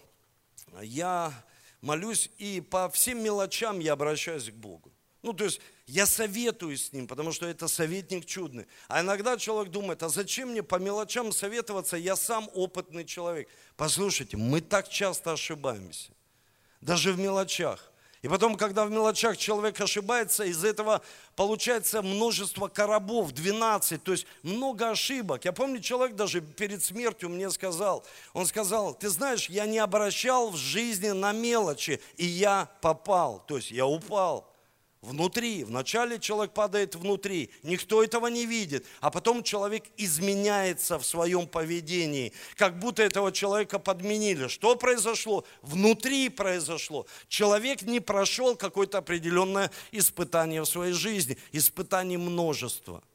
[0.81, 1.33] я
[1.81, 4.93] молюсь и по всем мелочам я обращаюсь к Богу.
[5.23, 8.67] Ну, то есть Я советую с ним, потому что это советник чудный.
[8.89, 13.49] А иногда человек думает, а зачем мне по мелочам советоваться, я сам опытный человек.
[13.77, 16.13] Послушайте, мы так часто ошибаемся,
[16.81, 17.92] даже в мелочах.
[18.23, 21.03] И потом, когда в мелочах человек ошибается, из этого
[21.35, 25.45] получается множество коробов, 12, то есть много ошибок.
[25.45, 30.51] Я помню, человек даже перед смертью мне сказал, он сказал, ты знаешь, я не обращал
[30.51, 34.52] в жизни на мелочи, и я попал, то есть я упал
[35.03, 35.65] внутри.
[35.65, 42.33] Вначале человек падает внутри, никто этого не видит, а потом человек изменяется в своем поведении,
[42.57, 44.49] как будто этого человека подменили.
[44.49, 45.45] Что произошло?
[45.61, 47.07] Внутри произошло.
[47.29, 53.03] Человек не прошел какое-то определенное испытание в своей жизни, испытаний множество–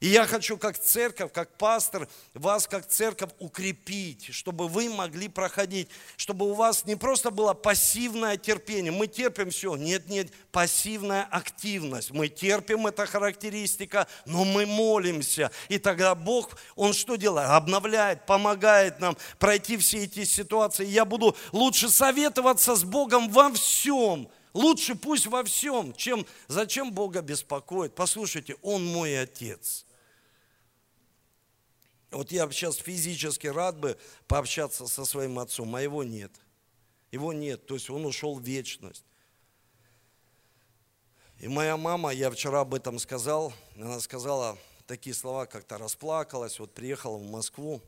[0.00, 5.88] и я хочу как церковь, как пастор, вас как церковь укрепить, чтобы вы могли проходить,
[6.16, 8.92] чтобы у вас не просто было пассивное терпение.
[8.92, 9.76] Мы терпим все.
[9.76, 12.12] Нет, нет, пассивная активность.
[12.12, 15.50] Мы терпим, это характеристика, но мы молимся.
[15.68, 17.50] И тогда Бог, Он что делает?
[17.50, 20.86] Обновляет, помогает нам пройти все эти ситуации.
[20.86, 24.30] Я буду лучше советоваться с Богом во всем.
[24.54, 27.94] Лучше пусть во всем, чем зачем Бога беспокоит.
[27.94, 29.84] Послушайте, Он мой Отец.
[32.10, 33.96] Вот я сейчас физически рад бы
[34.26, 36.32] пообщаться со своим отцом, а нет.
[37.12, 39.04] Его нет, то есть он ушел в вечность.
[41.38, 46.74] И моя мама, я вчера об этом сказал, она сказала такие слова, как-то расплакалась, вот
[46.74, 47.80] приехала в Москву.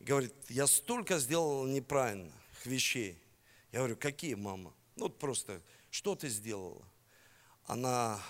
[0.00, 3.18] Говорит, я столько сделала неправильных вещей.
[3.72, 4.74] Я говорю, какие, мама?
[4.96, 6.82] Ну, вот просто, что ты сделала?
[7.66, 8.20] Она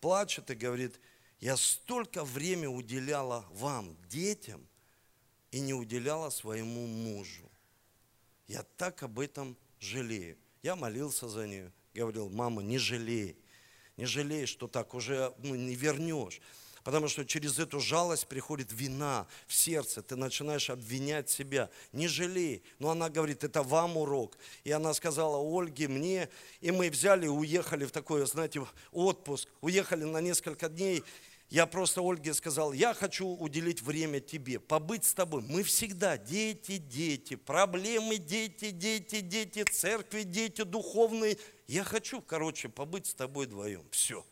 [0.00, 1.00] плачет и говорит,
[1.40, 4.66] я столько времени уделяла вам, детям,
[5.50, 7.50] и не уделяла своему мужу.
[8.46, 10.36] Я так об этом жалею.
[10.62, 13.36] Я молился за нее, говорил, мама, не жалей,
[13.96, 16.40] не жалей, что так уже ну, не вернешь.
[16.88, 20.00] Потому что через эту жалость приходит вина в сердце.
[20.00, 21.68] Ты начинаешь обвинять себя.
[21.92, 22.62] Не жалей.
[22.78, 24.38] Но она говорит, это вам урок.
[24.64, 26.30] И она сказала Ольге, мне.
[26.62, 29.48] И мы взяли уехали в такой, знаете, отпуск.
[29.60, 31.04] Уехали на несколько дней.
[31.50, 35.42] Я просто Ольге сказал, я хочу уделить время тебе, побыть с тобой.
[35.48, 41.38] Мы всегда дети, дети, проблемы дети, дети, дети, церкви, дети духовные.
[41.66, 43.86] Я хочу, короче, побыть с тобой вдвоем.
[43.90, 44.26] Все.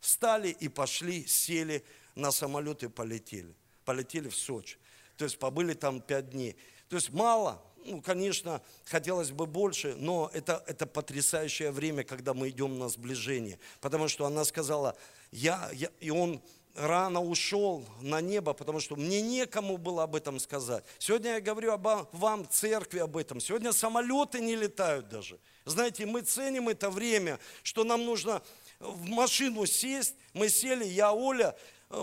[0.00, 1.82] Встали и пошли, сели
[2.14, 3.54] на самолет и полетели.
[3.86, 4.76] Полетели в Сочи.
[5.16, 6.56] То есть побыли там пять дней.
[6.90, 12.48] То есть мало, ну, конечно, хотелось бы больше, но это, это потрясающее время, когда мы
[12.48, 13.58] идем на сближение.
[13.80, 14.96] Потому что она сказала,
[15.30, 16.40] я, я, и он
[16.74, 20.84] рано ушел на небо, потому что мне некому было об этом сказать.
[20.98, 23.40] Сегодня я говорю об вам, церкви, об этом.
[23.40, 25.38] Сегодня самолеты не летают даже.
[25.64, 28.42] Знаете, мы ценим это время, что нам нужно
[28.80, 30.14] в машину сесть.
[30.32, 31.56] Мы сели, я, Оля,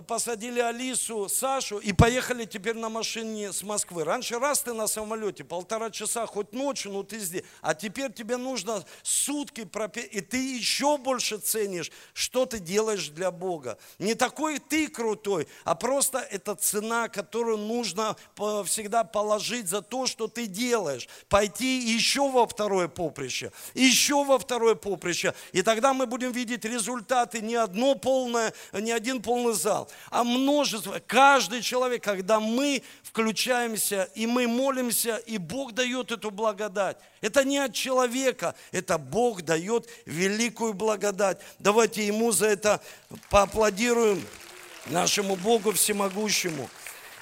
[0.08, 4.04] посадили Алису, Сашу и поехали теперь на машине с Москвы.
[4.04, 7.44] Раньше раз ты на самолете, полтора часа, хоть ночью, ну ты здесь.
[7.62, 13.32] А теперь тебе нужно сутки пропеть, и ты еще больше ценишь, что ты делаешь для
[13.32, 13.78] Бога.
[14.00, 18.16] Не такой ты крутой, а просто это цена, которую нужно
[18.66, 21.08] всегда положить за то, что ты делаешь.
[21.30, 25.34] Пойти еще во второе поприще, еще во второе поприще.
[25.52, 30.24] И тогда мы будем видеть результаты, не одно полное, не один полный зал, сказал, а
[30.24, 36.98] множество, каждый человек, когда мы включаемся и мы молимся, и Бог дает эту благодать.
[37.22, 41.39] Это не от человека, это Бог дает великую благодать.
[41.60, 42.82] Давайте Ему за это
[43.30, 44.26] поаплодируем,
[44.88, 46.70] нашему Богу всемогущему.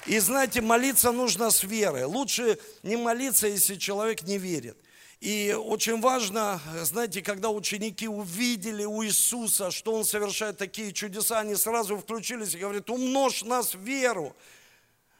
[0.06, 2.04] И знаете, молиться нужно с верой.
[2.04, 4.76] Лучше не молиться, если человек не верит.
[5.20, 11.56] И очень важно, знаете, когда ученики увидели у Иисуса, что Он совершает такие чудеса, они
[11.56, 14.34] сразу включились и говорят, умножь нас в веру.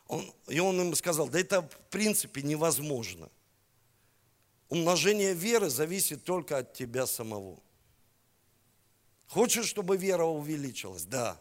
[0.09, 3.29] Он, и Он им сказал, да это в принципе невозможно.
[4.71, 7.61] Умножение веры зависит только от тебя самого.
[9.29, 11.05] Хочешь, чтобы вера увеличилась?
[11.05, 11.39] Да.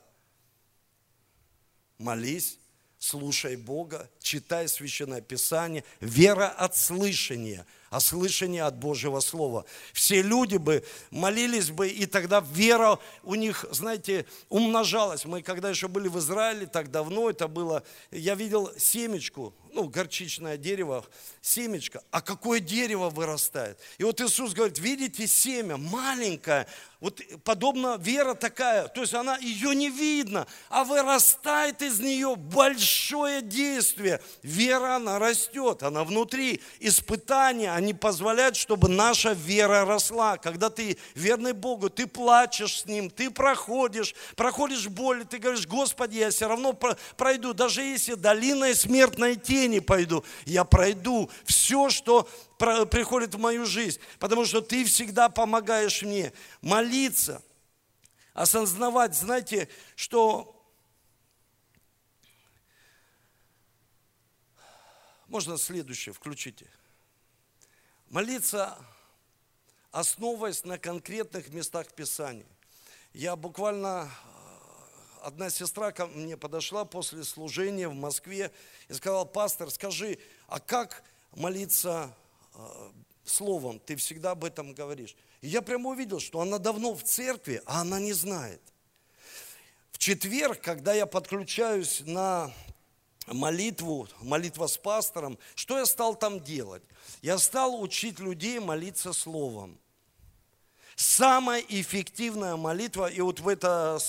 [1.98, 2.60] Молись,
[2.98, 5.86] слушай Бога, читай Священное Писание.
[6.02, 9.66] Вера от слышания– а слышание от Божьего Слова.
[9.94, 15.26] Все люди бы молились бы, и тогда вера у них, знаете, умножалась.
[15.26, 20.58] Мы когда еще были в Израиле, так давно это было, я видел семечку, ну, горчичное
[20.58, 21.06] дерево,
[21.42, 23.80] семечко, а какое дерево вырастает.
[23.98, 26.68] И вот Иисус говорит, видите семя, маленькое,
[27.00, 33.42] вот подобно вера такая, то есть она, ее не видно, а вырастает из нее большое
[33.42, 34.22] действие.
[34.44, 40.38] Вера, она растет, она внутри, испытания, они позволяют, чтобы наша вера росла.
[40.38, 46.18] Когда ты верный Богу, ты плачешь с Ним, ты проходишь, проходишь боль, ты говоришь, Господи,
[46.18, 53.34] я все равно пройду, даже если долиной смертной тени пойду, я пройду все, что приходит
[53.34, 57.42] в мою жизнь, потому что ты всегда помогаешь мне молиться,
[58.34, 60.56] осознавать, знаете, что
[65.28, 66.68] можно следующее, включите.
[68.10, 68.76] Молиться,
[69.92, 72.48] основываясь на конкретных местах Писания.
[73.14, 78.52] Я буквально, э, одна сестра ко мне подошла после служения в Москве
[78.88, 81.04] и сказала, пастор, скажи, а как
[81.36, 82.12] молиться
[82.56, 82.90] э,
[83.26, 83.80] словом?
[83.80, 85.16] Ты всегда об этом говоришь.
[85.42, 88.62] И я прямо увидел, что она давно в церкви, а она не знает.
[89.92, 92.52] В четверг, когда я подключаюсь на
[93.32, 96.84] молитву, молитва с пастором, что я стал там делать?
[97.22, 99.80] Я стал учить людей молиться словом.
[101.02, 104.00] Самая эффективная молитва, и вот в это,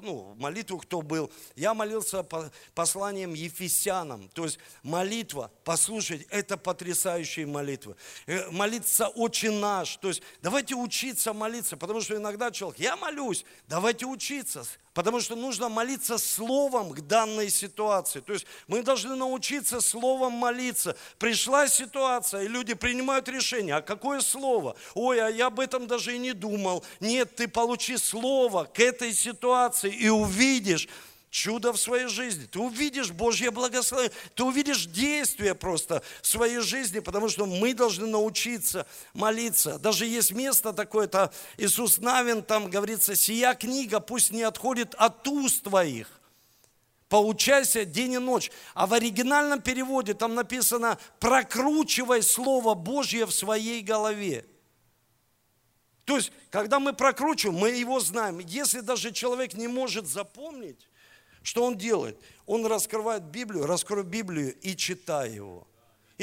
[0.00, 7.44] ну, молитву кто был, я молился по посланием Ефесянам, то есть молитва, послушайте, это потрясающие
[7.46, 7.96] молитвы.
[8.24, 13.44] Э, молиться очень наш, то есть давайте учиться молиться, потому что иногда человек, я молюсь,
[13.68, 14.64] давайте учиться,
[14.94, 18.20] Потому что нужно молиться словом к данной ситуации.
[18.20, 20.96] То есть мы должны научиться словом молиться.
[21.18, 23.76] Пришла ситуация, и люди принимают решение.
[23.76, 24.76] А какое слово?
[24.94, 26.84] Ой, а я об этом даже и не думал.
[27.00, 30.88] Нет, ты получи слово к этой ситуации и увидишь,
[31.32, 32.44] чудо в своей жизни.
[32.44, 38.06] Ты увидишь Божье благословение, ты увидишь действие просто в своей жизни, потому что мы должны
[38.06, 39.78] научиться молиться.
[39.78, 45.26] Даже есть место такое, это Иисус Навин, там говорится, сия книга пусть не отходит от
[45.26, 46.20] уст твоих.
[47.08, 48.50] Поучайся день и ночь.
[48.74, 54.44] А в оригинальном переводе там написано, прокручивай Слово Божье в своей голове.
[56.04, 58.38] То есть, когда мы прокручиваем, мы его знаем.
[58.40, 60.88] Если даже человек не может запомнить,
[61.42, 62.18] что он делает?
[62.46, 65.66] Он раскрывает Библию, раскрой Библию и читай его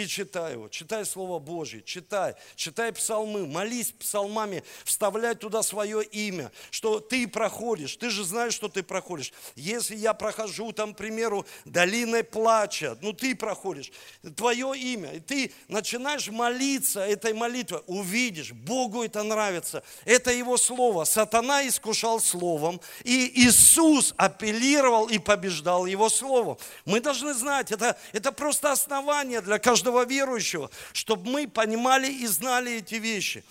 [0.04, 6.52] и читай его, читай Слово Божье, читай, читай псалмы, молись псалмами, вставляй туда свое имя,
[6.72, 9.34] что ты проходишь, ты же знаешь, что ты проходишь.
[9.56, 13.92] Если я прохожу там, к примеру, долиной плача, ну ты проходишь,
[14.36, 21.04] твое имя, и ты начинаешь молиться этой молитвой, увидишь, Богу это нравится, это Его Слово.
[21.04, 26.58] Сатана искушал Словом, и Иисус апеллировал и побеждал Его Словом.
[26.86, 32.28] Мы должны знать, это, это просто основание для каждого каждого верующего, чтобы мы понимали и
[32.28, 33.44] знали эти вещи.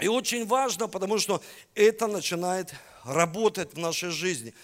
[0.00, 1.42] И очень важно, потому что
[1.74, 2.74] это начинает
[3.04, 4.54] работать в нашей жизни.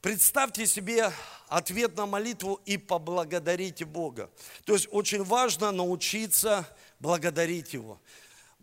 [0.00, 1.12] Представьте себе
[1.48, 4.30] ответ на молитву и поблагодарите Бога.
[4.64, 6.66] То есть очень важно научиться
[7.00, 7.98] благодарить Его,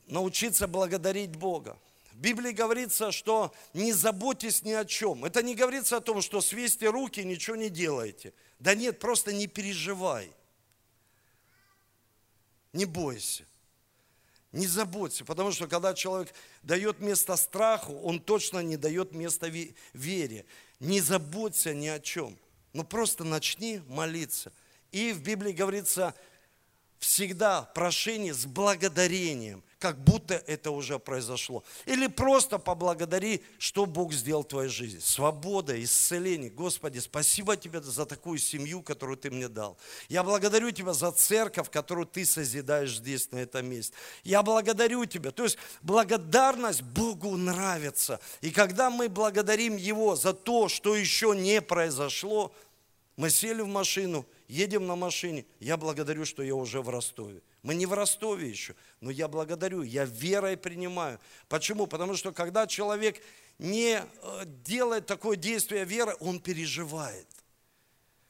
[0.07, 1.77] научиться благодарить Бога.
[2.11, 5.25] В Библии говорится, что не заботьтесь ни о чем.
[5.25, 8.33] Это не говорится о том, что свесьте руки, ничего не делаете.
[8.59, 10.31] Да нет, просто не переживай.
[12.73, 13.45] Не бойся.
[14.51, 19.51] Не заботься, потому что когда человек дает место страху, он точно не дает место
[19.93, 20.45] вере.
[20.79, 22.37] Не заботься ни о чем.
[22.73, 24.53] Но просто начни молиться.
[24.91, 26.15] И в Библии говорится,
[26.99, 31.63] всегда прошение с благодарением как будто это уже произошло.
[31.85, 34.99] Или просто поблагодари, что Бог сделал в твоей жизни.
[34.99, 36.49] Свобода, исцеление.
[36.49, 39.77] Господи, спасибо тебе за такую семью, которую ты мне дал.
[40.09, 43.93] Я благодарю тебя за церковь, которую ты созидаешь здесь, на этом месте.
[44.23, 45.31] Я благодарю тебя.
[45.31, 48.19] То есть благодарность Богу нравится.
[48.41, 52.53] И когда мы благодарим Его за то, что еще не произошло,
[53.15, 55.45] мы сели в машину, едем на машине.
[55.59, 57.41] Я благодарю, что я уже в Ростове.
[57.63, 61.19] Мы не в Ростове еще, но я благодарю, я верой принимаю.
[61.49, 61.87] Почему?
[61.87, 63.21] Потому что когда человек
[63.59, 67.27] не э, делает такое действие веры, он переживает.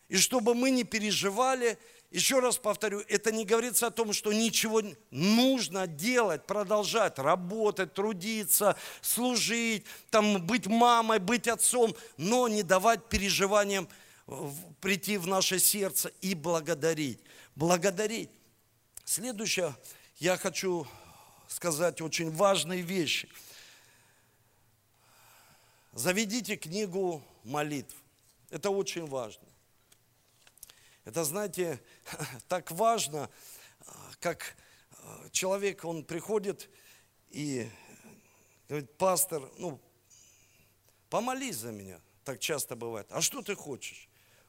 [0.08, 1.78] И чтобы мы не переживали,
[2.10, 8.78] еще раз повторю, это не говорится о том, что ничего нужно делать, продолжать, работать, трудиться,
[9.02, 13.90] служить, там, быть мамой, быть отцом, но не давать переживаниям
[14.80, 17.20] прийти в наше сердце и благодарить.
[17.56, 18.30] Благодарить.
[19.10, 19.74] Следующее,
[20.18, 20.86] я хочу
[21.48, 23.30] сказать очень важные вещи.
[25.94, 27.96] Заведите книгу молитв.
[28.50, 29.48] Это очень важно.
[31.06, 31.82] Это, знаете,
[32.50, 33.30] так важно,
[34.20, 34.58] как
[35.32, 36.70] человек, он приходит
[37.30, 37.66] и
[38.68, 39.80] говорит, пастор, ну,
[41.10, 42.02] помолись за меня.
[42.26, 43.08] Так часто бывает.
[43.12, 44.07] А что ты хочешь?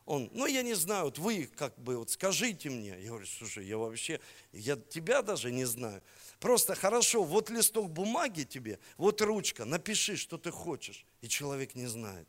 [0.08, 2.98] Он, ну, я не знаю, вот вы как бы, вот скажите мне.
[2.98, 4.20] Я говорю, слушай, я вообще,
[4.52, 6.02] я тебя даже не знаю.
[6.40, 11.04] Просто хорошо, вот листок бумаги тебе, вот ручка, напиши, что ты хочешь.
[11.20, 12.26] И человек не знает.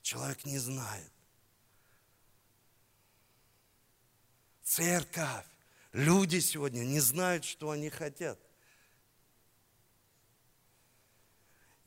[0.00, 1.12] Человек не знает.
[4.64, 5.44] Церковь.
[5.92, 8.38] Люди сегодня не знают, что они хотят.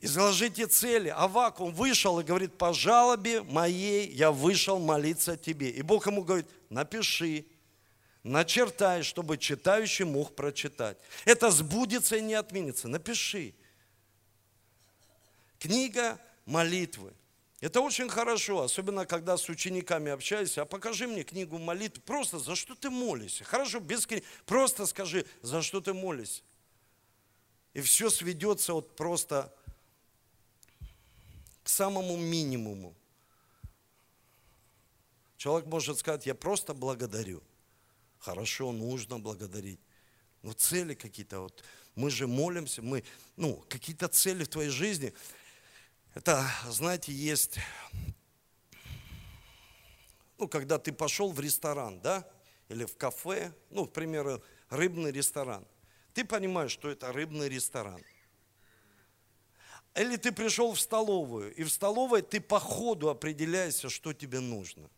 [0.06, 1.10] Изложите цели.
[1.10, 5.72] Авакум вышел и говорит, по жалобе моей я вышел молиться тебе.
[5.72, 7.48] И Бог ему говорит, напиши,
[8.22, 11.00] начертай, чтобы читающий мог прочитать.
[11.26, 12.88] Это сбудется и не отменится.
[12.88, 13.56] Напиши.
[15.58, 17.12] Книга молитвы.
[17.60, 20.62] Это очень хорошо, особенно когда с учениками общаешься.
[20.62, 22.04] А покажи мне книгу молитвы.
[22.06, 23.44] Просто за что ты молишься.
[23.44, 24.24] Хорошо, без книги.
[24.46, 26.44] Просто скажи, за что ты молишься.
[27.74, 29.52] И все сведется вот просто
[31.66, 32.96] к самому минимуму.
[35.36, 37.44] Человек может сказать, я просто благодарю.
[38.20, 39.82] Хорошо, нужно благодарить.
[40.42, 41.64] Но цели какие-то, вот
[41.96, 43.04] мы же молимся, мы,
[43.36, 45.14] ну, какие-то цели в твоей жизни–
[46.16, 47.60] это, знаете, есть,
[50.38, 52.26] ну, когда ты пошел в ресторан, да,
[52.70, 55.68] или в кафе, ну, к примеру, рыбный ресторан.
[56.14, 58.02] Ты понимаешь, что это рыбный ресторан.
[59.96, 64.90] Или ты пришел в столовую, и в столовой ты по ходу определяешься, что тебе нужно.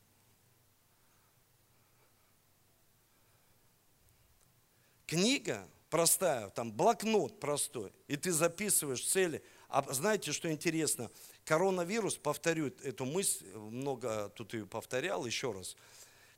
[5.05, 11.11] Книга простая, там блокнот простой, и ты записываешь цели– а знаете, что интересно?
[11.43, 15.75] Коронавирус, повторю эту мысль, много тут ее повторял еще раз.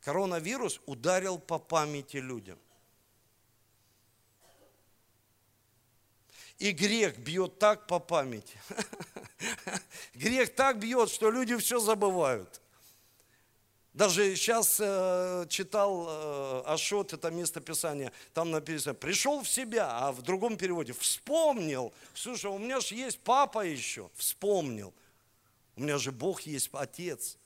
[0.02, 2.58] Коронавирус ударил по памяти людям.
[6.60, 8.60] И грех бьет так по памяти.
[10.14, 12.62] Грех так бьет, что люди все забывают.
[13.94, 20.22] Даже сейчас э, читал э, Ашот, это местописание, там написано, пришел в себя, а в
[20.22, 21.92] другом переводе, вспомнил.
[22.14, 24.94] Слушай, у меня же есть папа еще, вспомнил.
[25.76, 27.38] У меня же Бог есть, Отец.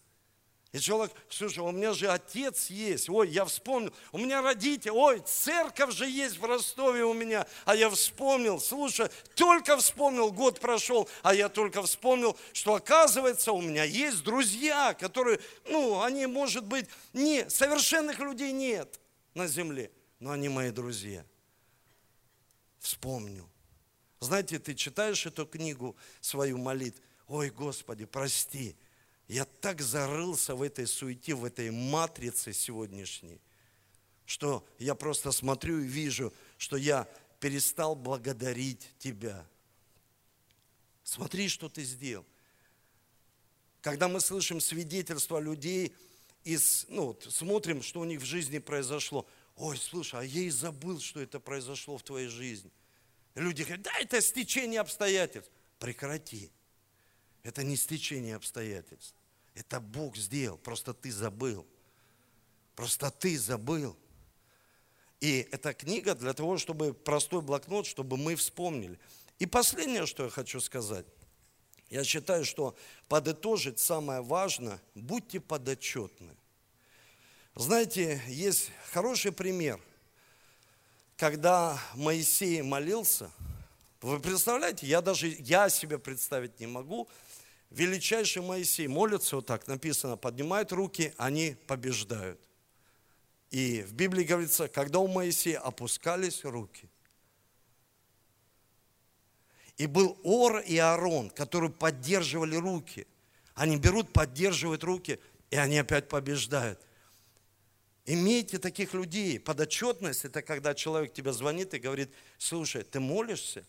[0.74, 5.19] И человек, слушай, у меня же отец есть, ой, я вспомнил, у меня родители, ой,
[5.19, 11.07] церковь же есть в Ростове у меня, а я вспомнил, слушай, только вспомнил, год прошел,
[11.21, 16.88] а я только вспомнил, что оказывается у меня есть друзья, которые, ну, они, может быть,
[17.13, 18.99] не, совершенных людей нет
[19.36, 21.24] на земле, но они мои друзья.
[22.80, 23.47] Вспомнил.
[24.19, 28.76] Знаете, ты читаешь эту книгу, свою молитву, ой, Господи, прости,
[29.28, 33.39] я так зарылся в этой суете, в этой матрице сегодняшней,
[34.26, 37.07] что я просто смотрю и вижу, что я
[37.39, 39.45] перестал благодарить Тебя.
[41.03, 42.26] Смотри, что Ты сделал.
[43.82, 45.93] Когда мы слышим свидетельства людей,
[46.43, 46.57] и
[46.89, 49.28] ну, смотрим, что у них в жизни произошло.
[49.55, 52.71] Ой, слушай, а я и забыл, что это произошло в твоей жизни.
[53.36, 55.51] Люди говорят, да, это стечение обстоятельств.
[55.80, 56.51] Прекрати.
[57.43, 59.15] Это не стечение обстоятельств.
[59.53, 61.67] Это Бог сделал, просто ты забыл.
[62.75, 63.95] Просто ты забыл.
[65.19, 68.99] И эта книга для того, чтобы простой блокнот, чтобы мы вспомнили.
[69.39, 71.05] И последнее, что я хочу сказать.
[71.89, 72.75] Я считаю, что
[73.07, 76.35] подытожить самое важное, будьте подотчетны.
[77.55, 79.79] Знаете, есть хороший пример,
[81.17, 83.31] когда Моисей молился,
[84.03, 87.09] вы представляете, я даже, я себе представить не могу,
[87.69, 92.39] величайший Моисей молится вот так, написано, поднимает руки, они побеждают.
[93.49, 96.89] И в Библии говорится, когда у Моисея опускались руки,
[99.77, 103.07] и был Ор и Аарон, которые поддерживали руки.
[103.55, 106.79] Они берут, поддерживают руки, и они опять побеждают.
[108.05, 109.39] Имейте таких людей.
[109.39, 113.65] Подотчетность– это когда человек тебе звонит и говорит, слушай, ты молишься?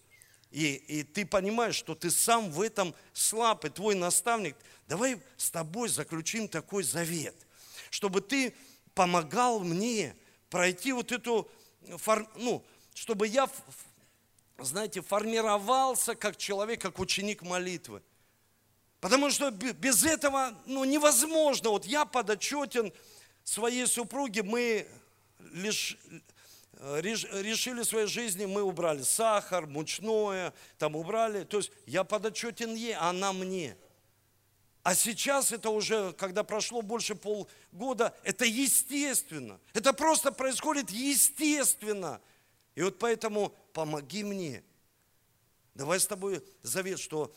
[0.54, 4.54] И, и ты понимаешь, что ты сам в этом слаб, и твой наставник,
[4.86, 7.34] давай с тобой заключим такой завет,
[7.90, 8.54] чтобы ты
[8.94, 10.14] помогал мне
[10.50, 11.50] пройти вот эту,
[12.36, 13.50] ну, чтобы я,
[14.58, 18.00] знаете, формировался как человек, как ученик молитвы.
[19.00, 21.70] Потому что без этого ну, невозможно.
[21.70, 22.92] Вот я подотчетен
[23.42, 24.86] своей супруге, мы
[25.52, 25.98] лишь
[27.00, 31.44] решили в своей жизни, мы убрали сахар, мучное, там убрали.
[31.44, 33.76] То есть я подотчетен ей, а она мне.
[34.82, 39.58] А сейчас это уже, когда прошло больше полгода, это естественно.
[39.72, 42.20] Это просто происходит естественно.
[42.74, 44.62] И вот поэтому помоги мне.
[45.74, 47.34] Давай с тобой завет, что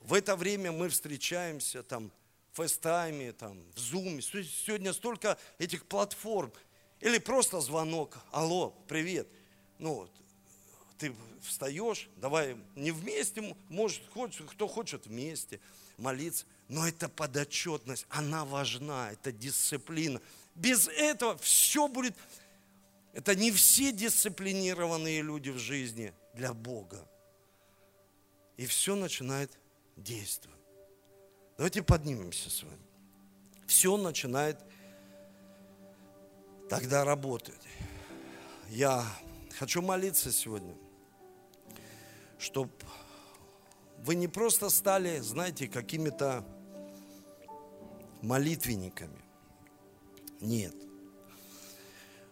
[0.00, 2.12] в это время мы встречаемся там
[2.52, 4.20] в фестайме, там, в зуме.
[4.20, 6.52] Сегодня столько этих платформ.
[7.00, 8.18] Или просто звонок.
[8.30, 9.26] Алло, привет.
[9.78, 10.08] Ну,
[10.98, 15.60] ты встаешь, давай не вместе, может, хочет, кто хочет вместе
[15.96, 16.44] молиться.
[16.68, 20.20] Но это подотчетность, она важна, это дисциплина.
[20.54, 22.14] Без этого все будет...
[23.12, 27.08] Это не все дисциплинированные люди в жизни для Бога.
[28.56, 29.58] И все начинает
[29.96, 30.60] действовать.
[31.56, 32.78] Давайте поднимемся с вами.
[33.66, 34.58] Все начинает
[36.70, 37.60] тогда работать.
[38.68, 39.04] Я
[39.58, 40.76] хочу молиться сегодня,
[42.38, 42.70] чтобы
[43.98, 46.44] вы не просто стали, знаете, какими-то
[48.22, 49.20] молитвенниками.
[50.40, 50.74] Нет.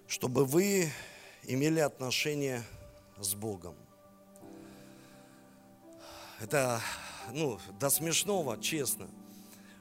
[0.07, 0.89] Чтобы вы
[1.43, 2.63] имели отношение
[3.19, 3.75] с Богом.
[6.41, 6.81] Это,
[7.33, 9.09] ну, до смешного, честно.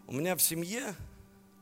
[0.08, 0.96] У меня в семье,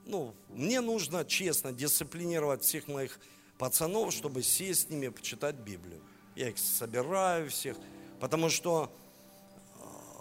[0.05, 3.19] ну, мне нужно честно дисциплинировать всех моих
[3.57, 6.01] пацанов, чтобы сесть с ними, почитать Библию.
[6.35, 7.77] Я их собираю всех,
[8.19, 8.91] потому что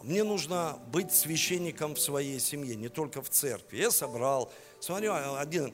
[0.02, 3.78] мне нужно быть священником в своей семье, не только в церкви.
[3.78, 5.72] Я собрал, смотрю, а, один,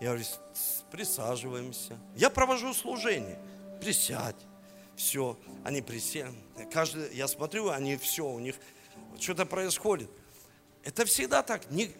[0.00, 0.24] я говорю,
[0.90, 1.98] присаживаемся.
[2.14, 3.40] Я провожу служение,
[3.80, 4.36] присядь,
[4.94, 6.32] все, они присели.
[6.72, 8.56] Каждый, я смотрю, они все, у них
[9.18, 10.08] что-то происходит.
[10.84, 11.68] Это всегда так.
[11.70, 11.90] Не,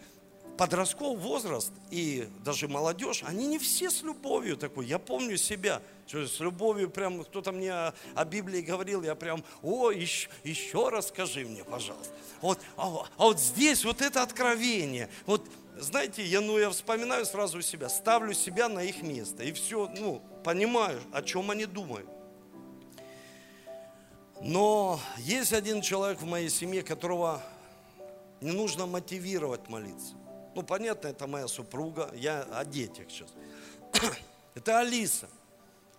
[0.57, 4.87] подростковый возраст и даже молодежь, они не все с любовью такой.
[4.87, 9.45] Я помню себя, что с любовью прям кто-то мне о, о Библии говорил, я прям,
[9.63, 12.13] о, еще, еще раз скажи мне, пожалуйста.
[12.41, 15.09] Вот, а, а вот здесь вот это откровение.
[15.27, 15.45] Вот,
[15.79, 19.43] знаете, я, ну, я вспоминаю сразу себя, ставлю себя на их место.
[19.43, 22.09] И все, ну, понимаю, о чем они думают.
[24.41, 27.43] Но есть один человек в моей семье, которого
[28.41, 30.15] не нужно мотивировать молиться.
[30.57, 33.29] Ну, понятно, это моя супруга, я о детях сейчас.
[34.55, 35.29] Это Алиса.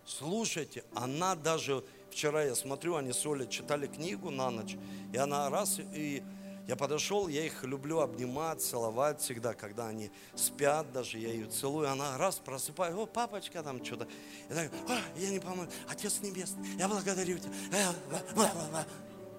[0.04, 4.76] Слушайте, она даже, вчера я смотрю, они с Олей читали книгу на ночь,
[5.14, 6.24] и она раз, и
[6.68, 11.92] я подошел, я их люблю обнимать, целовать всегда, когда они спят, даже я ее целую,
[11.92, 14.08] она раз просыпает, о, папочка там что-то.
[14.50, 17.54] Я так, а, я не помню, Отец Небесный, я благодарю тебя.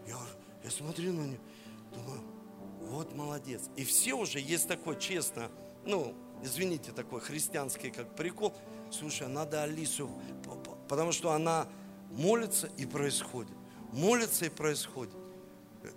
[0.06, 0.16] Я,
[0.62, 1.40] я смотрю на нее,
[1.92, 2.37] думаю,
[2.88, 3.62] вот молодец.
[3.76, 5.50] И все уже есть такой, честно,
[5.84, 8.54] ну, извините, такой христианский как прикол.
[8.90, 10.10] Слушай, надо Алису,
[10.88, 11.68] потому что она
[12.10, 13.52] молится и происходит.
[13.92, 15.14] Молится и происходит.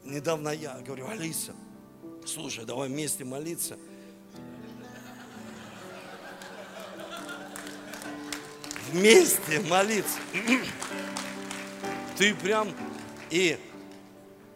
[0.03, 1.53] Недавно я говорю, Алиса,
[2.25, 3.77] слушай, давай вместе молиться.
[8.91, 10.19] Вместе молиться.
[12.17, 12.69] Ты прям
[13.29, 13.57] и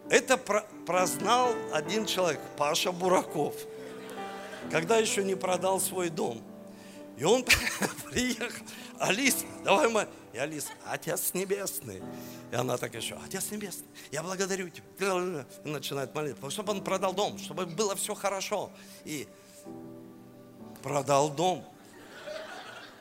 [0.10, 3.56] это прознал один человек, Паша Бураков,
[4.72, 6.42] когда еще не продал свой дом.
[7.18, 7.46] И он
[8.12, 8.66] приехал,
[9.00, 12.04] Алиса, давай мы, и Алиса, Отец Небесный.
[12.52, 15.46] И она так еще, Отец Небесный, я благодарю тебя.
[15.64, 18.72] И начинает молиться, чтобы он продал дом, чтобы было все хорошо.
[19.06, 19.28] И
[20.84, 21.66] продал дом.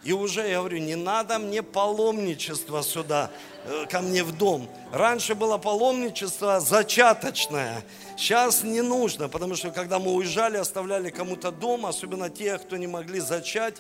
[0.04, 3.30] И уже я говорю, не надо мне паломничество сюда,
[3.64, 4.68] э, ко мне в дом.
[4.92, 7.82] Раньше было паломничество зачаточное.
[8.16, 12.86] Сейчас не нужно, потому что когда мы уезжали, оставляли кому-то дом, особенно тех, кто не
[12.86, 13.76] могли зачать.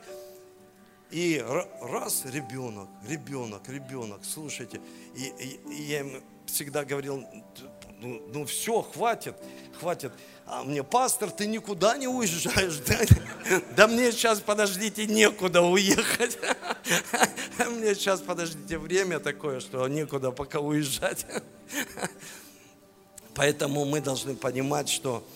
[1.10, 1.44] И
[1.80, 4.80] раз ребенок, ребенок, ребенок, слушайте,
[5.14, 7.22] и, и, и я им всегда говорил,
[8.00, 9.36] ну, ну все, хватит,
[9.78, 10.12] хватит.
[10.46, 12.78] А мне, пастор, ты никуда не уезжаешь.
[12.86, 16.38] Да, да мне сейчас, подождите, некуда уехать.
[17.70, 21.24] Мне сейчас, подождите, время такое, что некуда пока уезжать.
[23.34, 25.26] Поэтому мы должны понимать, что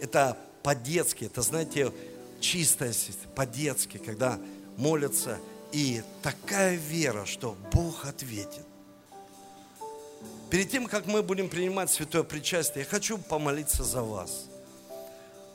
[0.00, 1.92] это по-детски, это, знаете,
[2.40, 2.92] чистая,
[3.34, 4.38] по-детски, когда
[4.76, 5.38] молятся,
[5.72, 8.66] и такая вера, что Бог ответит.
[10.50, 14.49] Перед тем, как мы будем принимать святое причастие, я хочу помолиться за вас.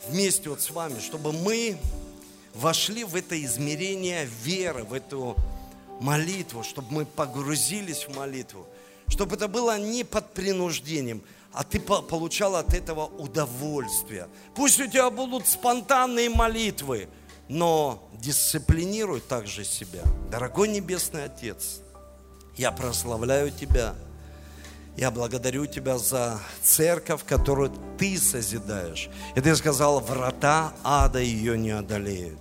[0.08, 1.78] Вместе вот с вами, чтобы мы
[2.54, 5.36] вошли в это измерение веры, в эту
[6.00, 8.68] молитву, чтобы мы погрузились в молитву,
[9.08, 14.28] чтобы это было не под принуждением, а ты получал от этого удовольствие.
[14.56, 17.08] Пусть у тебя будут спонтанные молитвы,
[17.48, 20.04] но дисциплинируй также себя.
[20.30, 21.80] Дорогой Небесный Отец,
[22.58, 23.96] я прославляю Тебя–
[24.98, 29.10] я благодарю Тебя за церковь, которую Ты созидаешь.
[29.36, 32.40] И Ты сказал, врата ада ее не одолеют.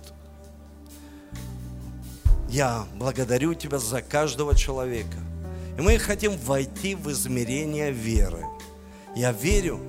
[2.49, 5.17] Я благодарю Тебя за каждого человека.
[5.77, 8.45] И мы хотим войти в измерение веры.
[9.15, 9.79] Я верю,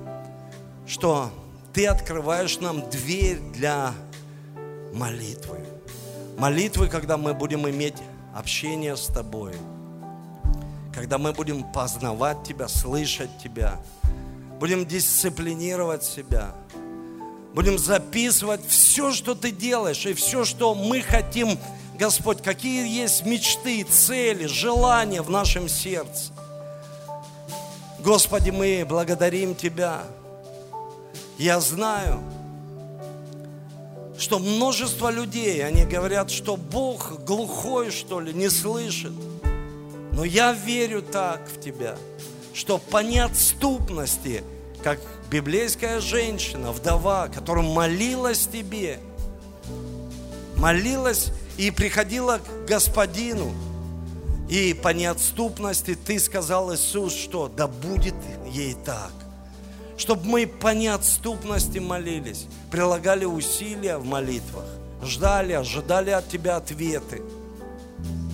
[0.85, 1.31] что
[1.73, 3.93] Ты открываешь нам дверь для
[4.93, 5.59] молитвы.
[6.37, 7.95] Молитвы, когда мы будем иметь
[8.35, 9.53] общение с Тобой.
[10.97, 13.79] Когда мы будем познавать Тебя, слышать Тебя.
[14.59, 16.55] Будем дисциплинировать себя.
[17.53, 21.59] Будем записывать все, что Ты делаешь, и все, что мы хотим,
[21.99, 26.33] Господь, какие есть мечты, цели, желания в нашем сердце.
[27.99, 30.01] Господи, мы благодарим Тебя.
[31.37, 32.23] Я знаю,
[34.17, 39.13] что множество людей, они говорят, что Бог глухой, что ли, не слышит.
[40.17, 41.95] Но я верю так в Тебя,
[42.51, 44.43] что по неотступности,
[44.83, 44.99] как
[45.29, 48.99] библейская женщина, вдова, которая молилась Тебе,
[50.55, 51.27] молилась
[51.59, 53.53] и приходила к Господину,
[54.49, 58.15] и по неотступности Ты сказал, Иисус, что да будет
[58.49, 59.11] ей так
[59.97, 64.65] чтобы мы по неотступности молились, прилагали усилия в молитвах,
[65.01, 67.23] ждали, ожидали от Тебя ответы.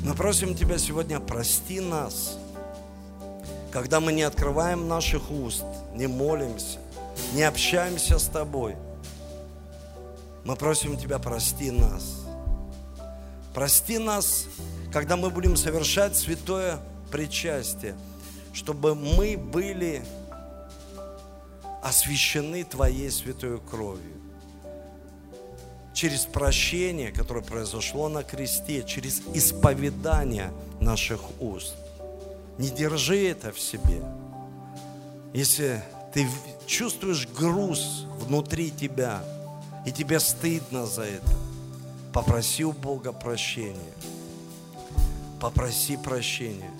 [0.03, 2.37] Мы просим Тебя сегодня, прости нас,
[3.71, 5.63] когда мы не открываем наших уст,
[5.95, 6.79] не молимся,
[7.33, 8.75] не общаемся с Тобой.
[10.43, 12.25] Мы просим Тебя, прости нас.
[13.53, 14.47] Прости нас,
[14.91, 16.79] когда мы будем совершать святое
[17.09, 17.95] причастие,
[18.51, 20.03] чтобы мы были
[21.81, 24.22] освящены Твоей святой кровью.
[26.03, 30.51] Через прощение, которое произошло на кресте, через исповедание
[30.81, 31.75] наших уст.
[32.57, 34.03] Не держи это в себе.
[35.33, 35.81] Если
[36.13, 36.27] ты
[36.65, 39.23] чувствуешь груз внутри тебя,
[39.85, 41.37] и тебе стыдно за это,
[42.11, 43.93] попроси у Бога прощения.
[45.39, 46.73] Попроси прощения,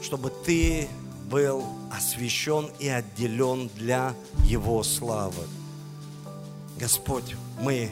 [0.00, 0.88] чтобы ты
[1.30, 4.14] был освящен и отделен для
[4.46, 5.44] Его славы.
[6.80, 7.90] Господь, мы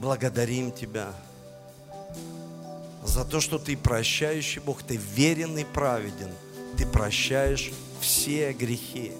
[0.00, 1.12] благодарим Тебя
[3.04, 6.30] за то, что Ты прощающий Бог, Ты верен и праведен.
[6.78, 9.12] Ты прощаешь все грехи.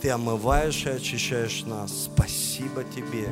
[0.00, 2.04] Ты омываешь и очищаешь нас.
[2.04, 3.28] Спасибо Тебе.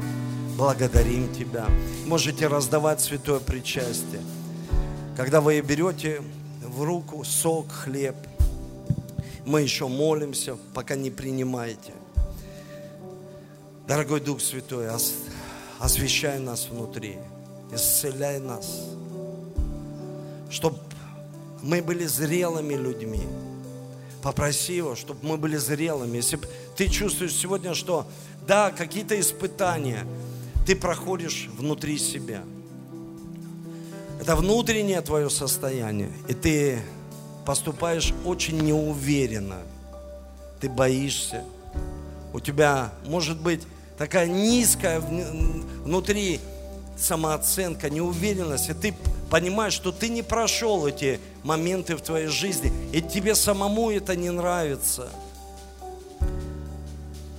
[0.56, 1.66] Благодарим Тебя.
[2.06, 4.22] Можете раздавать святое причастие.
[5.16, 6.22] Когда вы берете
[6.60, 8.16] в руку сок, хлеб–
[9.44, 11.92] мы еще молимся, пока не принимаете.
[13.86, 14.88] Дорогой Дух Святой,
[15.78, 17.18] освещай нас внутри,
[17.72, 18.88] исцеляй нас,
[20.50, 20.78] чтобы
[21.62, 23.22] мы были зрелыми людьми.
[24.22, 26.16] Попроси Его, чтобы мы были зрелыми.
[26.16, 26.38] Если
[26.76, 28.06] ты чувствуешь сегодня, что
[28.46, 30.06] да, какие-то испытания
[30.64, 32.42] ты проходишь внутри себя.
[34.20, 36.80] Это внутреннее твое состояние, и ты
[37.44, 39.58] поступаешь очень неуверенно.
[40.60, 41.42] Ты боишься.
[42.32, 43.62] У тебя может быть
[43.98, 46.40] такая низкая внутри
[46.96, 48.94] самооценка, неуверенность, и ты
[49.30, 54.30] понимаешь, что ты не прошел эти моменты в твоей жизни, и тебе самому это не
[54.30, 55.08] нравится.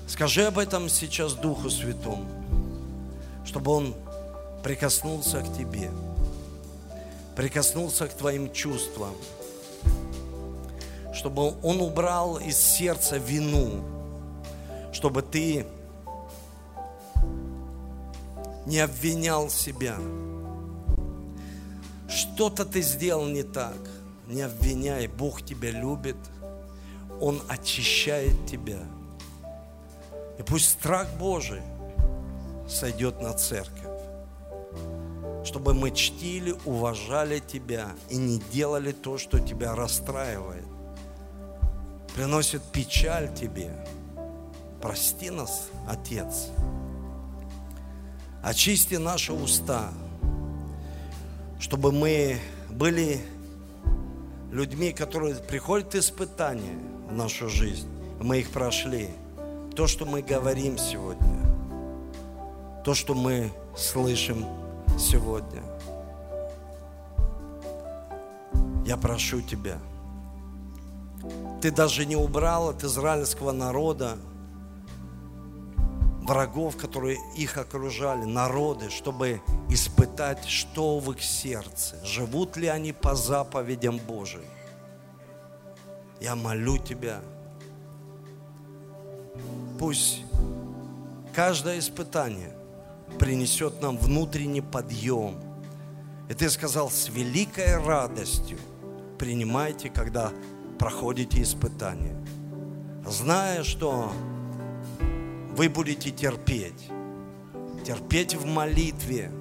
[0.08, 2.28] Скажи об этом сейчас Духу Святому,
[3.46, 3.96] чтобы Он
[4.64, 5.92] прикоснулся к тебе,
[7.36, 9.16] прикоснулся к твоим чувствам,
[11.14, 13.84] чтобы Он убрал из сердца вину,
[14.94, 15.66] чтобы ты
[18.66, 19.98] не обвинял себя.
[22.08, 23.76] Что-то ты сделал не так.
[24.28, 25.08] Не обвиняй.
[25.08, 26.16] Бог тебя любит.
[27.20, 28.80] Он очищает тебя.
[30.40, 31.62] И пусть страх Божий
[32.70, 33.82] сойдет на церковь.
[35.44, 40.64] Чтобы мы чтили, уважали Тебя и не делали то, что Тебя расстраивает
[42.14, 43.72] приносит печаль тебе.
[44.84, 46.50] Прости нас, Отец.
[48.44, 49.94] Очисти наши уста,
[51.58, 52.38] чтобы мы
[52.70, 53.22] были
[54.52, 56.78] людьми, которые приходят испытания
[57.08, 57.88] в нашу жизнь.
[58.22, 59.10] Мы их прошли.
[59.74, 61.40] То, что мы говорим сегодня,
[62.84, 64.46] то, что мы слышим
[65.00, 65.64] сегодня.
[68.86, 69.78] Я прошу Тебя–
[71.62, 74.18] ты даже не убрал от израильского народа
[76.26, 83.16] врагов, которые их окружали, народы, чтобы испытать, что в их сердце, живут ли они по
[83.16, 84.44] заповедям Божьим.
[86.20, 87.22] Я молю Тебя,
[89.80, 90.22] пусть
[91.34, 92.56] каждое испытание
[93.20, 95.36] принесет нам внутренний подъем.
[96.30, 98.58] И Ты сказал, с великой радостью
[99.20, 100.32] принимайте, когда
[100.80, 102.16] проходите испытания,
[103.06, 104.12] зная, что
[105.56, 106.90] вы будете терпеть.
[107.86, 109.32] Терпеть в молитве.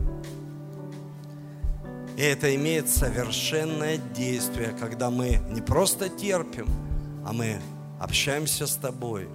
[2.17, 6.69] И это имеет совершенное действие, когда мы не просто терпим,
[7.25, 7.59] а мы
[7.99, 9.29] общаемся с Тобой.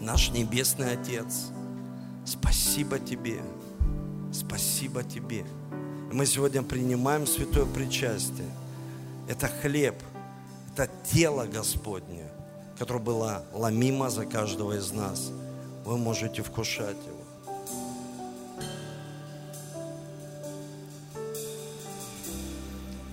[0.00, 1.50] Наш Небесный Отец,
[2.24, 3.42] спасибо Тебе,
[4.32, 5.44] спасибо Тебе.
[6.10, 8.50] Мы сегодня принимаем святое причастие.
[9.28, 9.96] Это хлеб,
[10.72, 12.24] это тело Господне,
[12.78, 15.30] которое было ломимо за каждого из нас.
[15.84, 17.22] Вы можете вкушать его.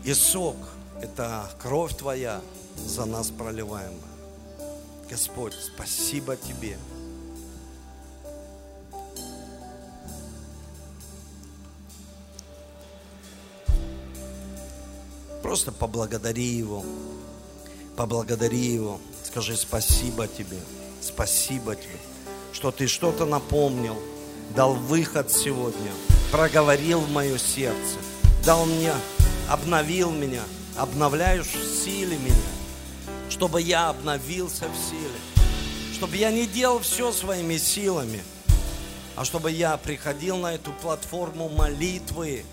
[0.03, 0.55] И сок–
[1.01, 2.41] это кровь Твоя
[2.78, 3.93] за нас проливаемая.
[5.09, 6.78] Господь, спасибо Тебе.
[15.41, 16.84] Просто поблагодари Его.
[17.95, 18.99] Поблагодари Его.
[19.24, 20.59] Скажи спасибо Тебе.
[21.01, 21.97] Спасибо Тебе,
[22.60, 23.95] что Ты что-то напомнил,
[24.53, 25.91] дал выход сегодня,
[26.30, 27.95] проговорил в мое сердце,
[28.43, 28.91] дал мне,
[29.47, 30.41] обновил меня,
[30.76, 32.36] обновляешь в силе меня,
[33.30, 35.53] чтобы я обновился в силе,
[35.93, 38.22] чтобы я не делал все своими силами,
[39.16, 42.43] а чтобы я приходил на эту платформу молитвы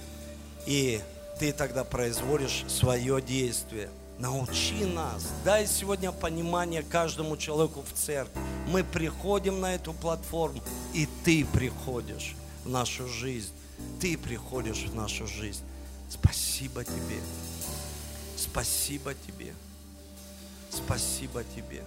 [0.67, 1.01] и
[1.41, 3.91] ты тогда производишь свое действие.
[4.19, 8.41] Научи нас, дай сегодня понимание каждому человеку в церкви.
[8.69, 10.63] Мы приходим на эту платформу,
[10.95, 13.53] и ты приходишь в нашу жизнь.
[14.01, 15.63] Ты приходишь в нашу жизнь.
[16.09, 17.21] Спасибо тебе.
[18.37, 19.53] Спасибо тебе.
[20.71, 21.83] Спасибо тебе.